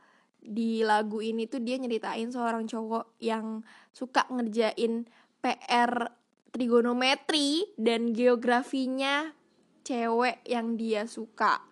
[0.41, 3.61] Di lagu ini tuh dia nyeritain seorang cowok yang
[3.93, 5.05] suka ngerjain
[5.43, 6.20] PR
[6.51, 9.31] trigonometri dan geografinya
[9.81, 11.63] cewek yang dia suka.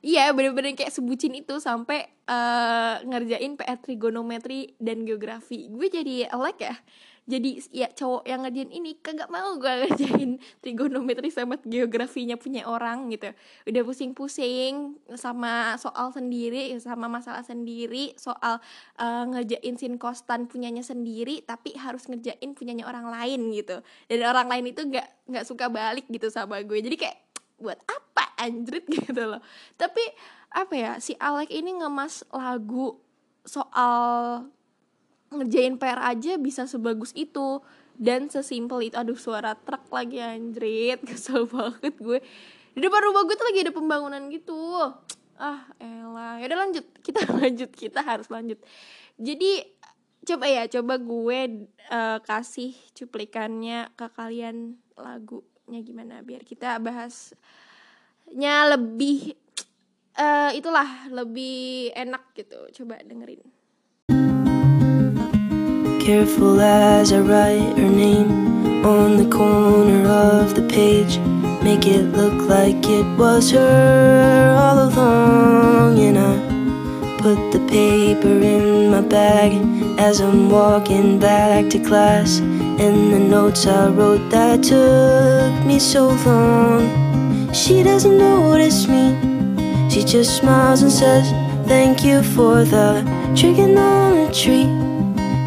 [0.00, 5.68] Iya bener-bener kayak sebutin itu sampai uh, ngerjain PR trigonometri dan geografi.
[5.68, 6.74] Gue jadi elek ya
[7.28, 13.12] jadi ya cowok yang ngerjain ini kagak mau gue ngerjain trigonometri sama geografinya punya orang
[13.12, 13.30] gitu.
[13.68, 18.58] Udah pusing-pusing sama soal sendiri sama masalah sendiri soal
[18.98, 23.78] uh, ngerjain sin kostan punyanya sendiri tapi harus ngerjain punyanya orang lain gitu.
[24.08, 26.78] Dan orang lain itu nggak nggak suka balik gitu sama gue.
[26.82, 27.18] Jadi kayak
[27.60, 28.88] buat apa anjrit?
[29.10, 29.42] Gitu loh.
[29.76, 30.02] Tapi
[30.50, 32.98] apa ya si Alek ini ngemas lagu
[33.44, 34.48] soal
[35.30, 37.62] ngerjain PR aja bisa sebagus itu.
[38.00, 41.00] Dan sesimpel itu aduh suara truk lagi anjrit.
[41.08, 42.18] Kesel banget gue.
[42.74, 44.56] Di depan rumah gue tuh lagi ada pembangunan gitu.
[45.36, 46.40] Ah elah.
[46.40, 46.86] Ya udah lanjut.
[47.04, 47.70] Kita lanjut.
[47.72, 48.58] Kita harus lanjut.
[49.20, 49.62] Jadi
[50.20, 59.32] coba ya coba gue uh, kasih cuplikannya ke kalian lagunya gimana biar kita bahasnya lebih
[60.20, 62.68] uh, itulah lebih enak gitu.
[62.80, 63.59] Coba dengerin
[66.10, 71.20] Careful as I write her name on the corner of the page.
[71.62, 76.00] Make it look like it was her all along.
[76.00, 76.34] And I
[77.22, 79.52] put the paper in my bag
[80.00, 82.40] as I'm walking back to class.
[82.40, 87.54] And the notes I wrote that took me so long.
[87.54, 89.14] She doesn't notice me,
[89.88, 91.30] she just smiles and says,
[91.68, 93.04] Thank you for the
[93.36, 94.89] trigonometry.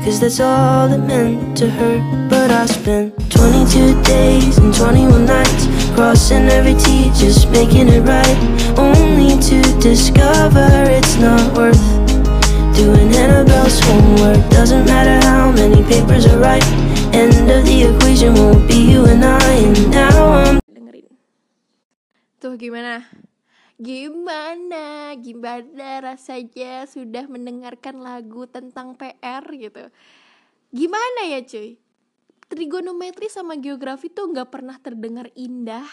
[0.04, 5.66] Cause that's all it meant to her But I spent 22 days and 21 nights
[5.96, 8.38] Crossing every T, just making it right.
[8.78, 11.80] Only to discover it's not worth
[12.76, 14.50] Doing Annabelle's homework.
[14.50, 16.64] Doesn't matter how many papers are right.
[17.14, 19.40] End of the equation won't be you and I.
[19.40, 20.60] And now I'm
[22.42, 23.08] Tuh gimana?
[23.82, 29.90] Gimana, gimana rasanya sudah mendengarkan lagu tentang PR gitu
[30.70, 31.82] Gimana ya cuy?
[32.54, 35.90] Trigonometri sama geografi tuh gak pernah terdengar indah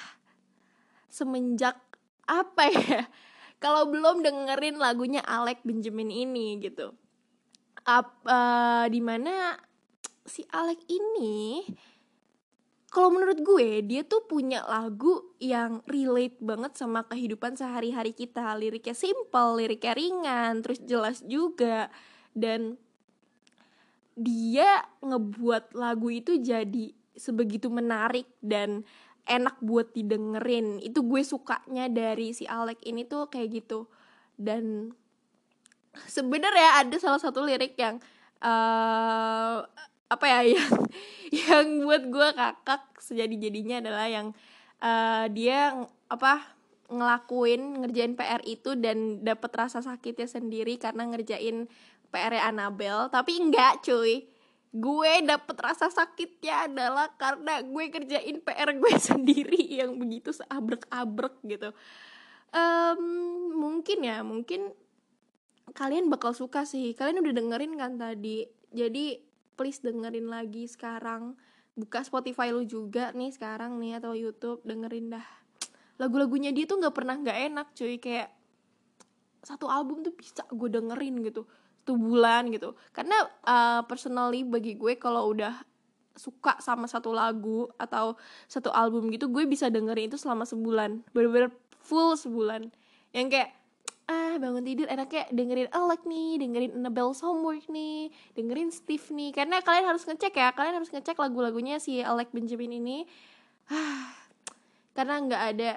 [1.09, 1.81] Semenjak
[2.29, 3.09] apa ya?
[3.65, 6.93] Kalau belum dengerin lagunya Alec Benjamin ini gitu
[7.89, 9.57] Ap, uh, Di mana
[10.29, 11.65] si Alec ini
[12.91, 18.51] kalau menurut gue dia tuh punya lagu yang relate banget sama kehidupan sehari-hari kita.
[18.59, 21.87] Liriknya simple liriknya ringan terus jelas juga.
[22.35, 22.75] Dan
[24.19, 28.83] dia ngebuat lagu itu jadi sebegitu menarik dan
[29.23, 30.83] enak buat didengerin.
[30.83, 33.87] Itu gue sukanya dari si Alek ini tuh kayak gitu.
[34.35, 34.91] Dan
[36.11, 38.03] sebenarnya ada salah satu lirik yang
[38.43, 39.63] uh,
[40.11, 40.75] apa ya yang
[41.47, 44.27] yang buat gue kakak sejadi jadinya adalah yang
[44.83, 46.43] uh, dia apa
[46.91, 51.71] ngelakuin ngerjain PR itu dan dapet rasa sakitnya sendiri karena ngerjain
[52.11, 53.07] PR Annabelle.
[53.09, 54.27] Tapi enggak cuy.
[54.71, 61.71] Gue dapet rasa sakitnya adalah karena gue kerjain PR gue sendiri yang begitu seabrek-abrek gitu.
[62.51, 64.75] Um, mungkin ya mungkin
[65.71, 66.99] kalian bakal suka sih.
[66.99, 68.51] Kalian udah dengerin kan tadi?
[68.75, 69.30] Jadi
[69.61, 71.37] please dengerin lagi sekarang.
[71.77, 75.27] Buka Spotify lu juga nih sekarang nih atau YouTube dengerin dah.
[76.01, 78.01] Lagu-lagunya dia tuh nggak pernah nggak enak cuy.
[78.01, 78.33] Kayak
[79.45, 81.45] satu album tuh bisa gue dengerin gitu
[81.85, 82.73] satu bulan gitu.
[82.97, 85.53] Karena uh, personally bagi gue kalau udah
[86.17, 88.17] suka sama satu lagu atau
[88.49, 91.05] satu album gitu gue bisa dengerin itu selama sebulan.
[91.13, 91.53] Bener-bener
[91.85, 92.73] full sebulan.
[93.13, 93.51] Yang kayak
[94.11, 99.31] ah bangun tidur enaknya dengerin Alec nih dengerin Annabelle Homework nih dengerin Steve nih.
[99.31, 102.99] Karena kalian harus ngecek ya kalian harus ngecek lagu-lagunya si Alec Benjamin ini.
[103.71, 104.11] Ah
[104.99, 105.71] karena nggak ada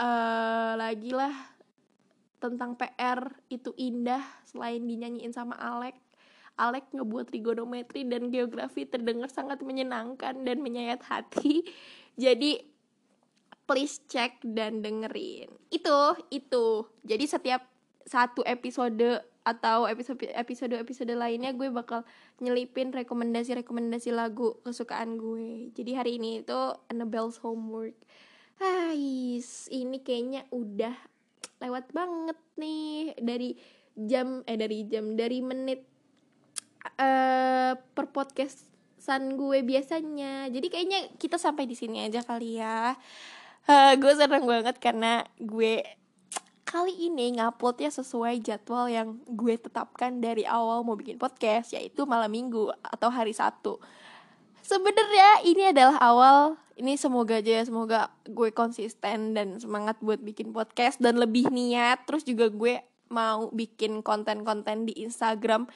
[0.00, 1.34] uh, lagi lah
[2.40, 6.00] tentang PR itu indah selain dinyanyiin sama Alek
[6.54, 11.66] Alek ngebuat trigonometri dan geografi terdengar sangat menyenangkan dan menyayat hati.
[12.24, 12.62] Jadi
[13.64, 15.48] please cek dan dengerin.
[15.72, 16.88] Itu itu.
[17.04, 17.64] Jadi setiap
[18.04, 22.00] satu episode atau episode episode episode lainnya gue bakal
[22.40, 25.68] nyelipin rekomendasi rekomendasi lagu kesukaan gue.
[25.76, 26.56] Jadi hari ini itu
[26.88, 27.96] Annabelle's Homework.
[28.60, 30.96] Ais, ini kayaknya udah
[31.60, 33.12] lewat banget nih.
[33.20, 33.50] Dari
[33.94, 35.84] jam eh dari jam dari menit
[36.96, 40.48] uh, per podcastan gue biasanya.
[40.48, 42.96] Jadi kayaknya kita sampai di sini aja kali ya
[43.68, 45.84] uh, gue seneng banget karena gue
[46.64, 52.32] kali ini nguploadnya sesuai jadwal yang gue tetapkan dari awal mau bikin podcast yaitu malam
[52.32, 53.78] minggu atau hari Sabtu.
[54.64, 60.50] Sebenarnya ini adalah awal ini semoga aja ya semoga gue konsisten dan semangat buat bikin
[60.50, 62.02] podcast dan lebih niat.
[62.10, 65.70] Terus juga gue mau bikin konten-konten di Instagram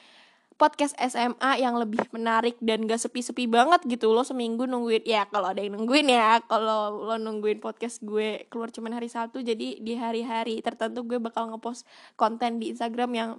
[0.59, 5.07] podcast SMA yang lebih menarik dan gak sepi-sepi banget gitu lo seminggu nungguin.
[5.07, 6.43] Ya kalau ada yang nungguin ya.
[6.43, 11.47] Kalau lo nungguin podcast gue keluar cuman hari Sabtu jadi di hari-hari tertentu gue bakal
[11.55, 11.87] ngepost
[12.19, 13.29] konten di Instagram yang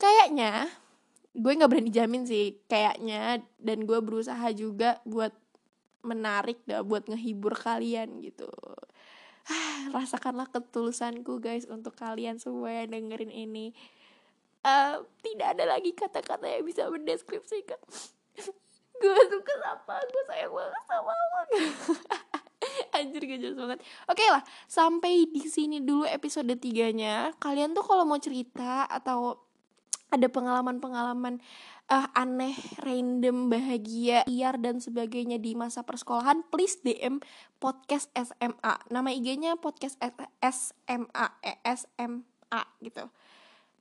[0.00, 0.72] kayaknya
[1.36, 2.56] gue nggak berani jamin sih.
[2.64, 5.36] Kayaknya dan gue berusaha juga buat
[6.00, 8.48] menarik dah buat ngehibur kalian gitu.
[9.94, 13.76] Rasakanlah ketulusanku guys untuk kalian semua yang dengerin ini
[14.66, 17.78] uh, tidak ada lagi kata-kata yang bisa mendeskripsikan
[19.00, 21.40] gue suka sama gue sayang banget sama lo
[22.98, 23.78] anjir gak jelas banget
[24.10, 29.46] oke lah sampai di sini dulu episode tiganya kalian tuh kalau mau cerita atau
[30.06, 31.42] ada pengalaman-pengalaman
[31.90, 37.22] uh, aneh, random, bahagia, liar dan sebagainya di masa persekolahan, please DM
[37.58, 38.74] podcast SMA.
[38.90, 39.98] Nama IG-nya podcast
[40.46, 43.10] SMA, eh, SMA gitu.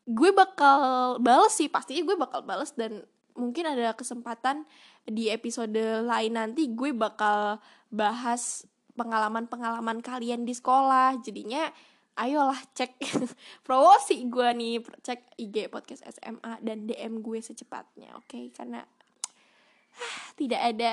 [0.06, 4.64] Gue bakal bales sih, pastinya gue bakal bales dan mungkin ada kesempatan
[5.03, 7.60] di episode lain nanti gue bakal
[7.91, 8.64] bahas
[8.95, 11.20] pengalaman-pengalaman kalian di sekolah.
[11.20, 11.68] Jadinya
[12.16, 12.95] ayolah cek
[13.68, 18.45] promosi gue nih cek IG podcast SMA dan DM gue secepatnya oke okay?
[18.56, 18.88] karena
[19.99, 20.91] ah, tidak ada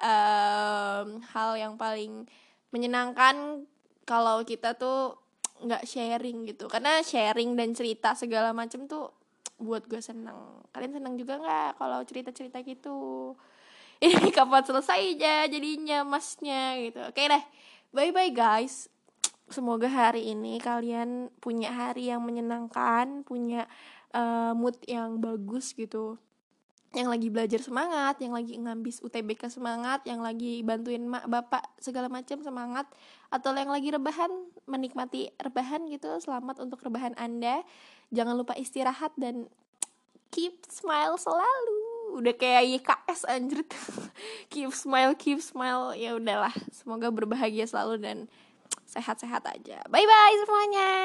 [0.00, 2.24] um, hal yang paling
[2.72, 3.68] menyenangkan
[4.08, 5.21] kalau kita tuh
[5.62, 6.66] nggak sharing gitu.
[6.66, 9.14] Karena sharing dan cerita segala macam tuh
[9.62, 10.66] buat gue seneng.
[10.74, 13.32] Kalian seneng juga nggak kalau cerita cerita gitu?
[14.02, 17.00] Ini kapan selesai aja jadinya masnya gitu.
[17.06, 17.44] Oke deh.
[17.94, 18.90] Bye bye guys.
[19.52, 23.68] Semoga hari ini kalian punya hari yang menyenangkan, punya
[24.16, 26.16] uh, mood yang bagus gitu.
[26.92, 32.12] Yang lagi belajar semangat, yang lagi ngambis UTBK semangat, yang lagi bantuin mak bapak segala
[32.12, 32.84] macam semangat,
[33.32, 34.28] atau yang lagi rebahan
[34.68, 36.12] menikmati rebahan gitu.
[36.20, 37.64] Selamat untuk rebahan Anda.
[38.12, 39.48] Jangan lupa istirahat dan
[40.28, 41.80] keep smile selalu.
[42.20, 43.64] Udah kayak YKS anjir.
[44.52, 45.96] keep smile, keep smile.
[45.96, 48.18] Ya udahlah, semoga berbahagia selalu dan
[48.84, 49.80] sehat-sehat aja.
[49.88, 51.02] Bye bye semuanya.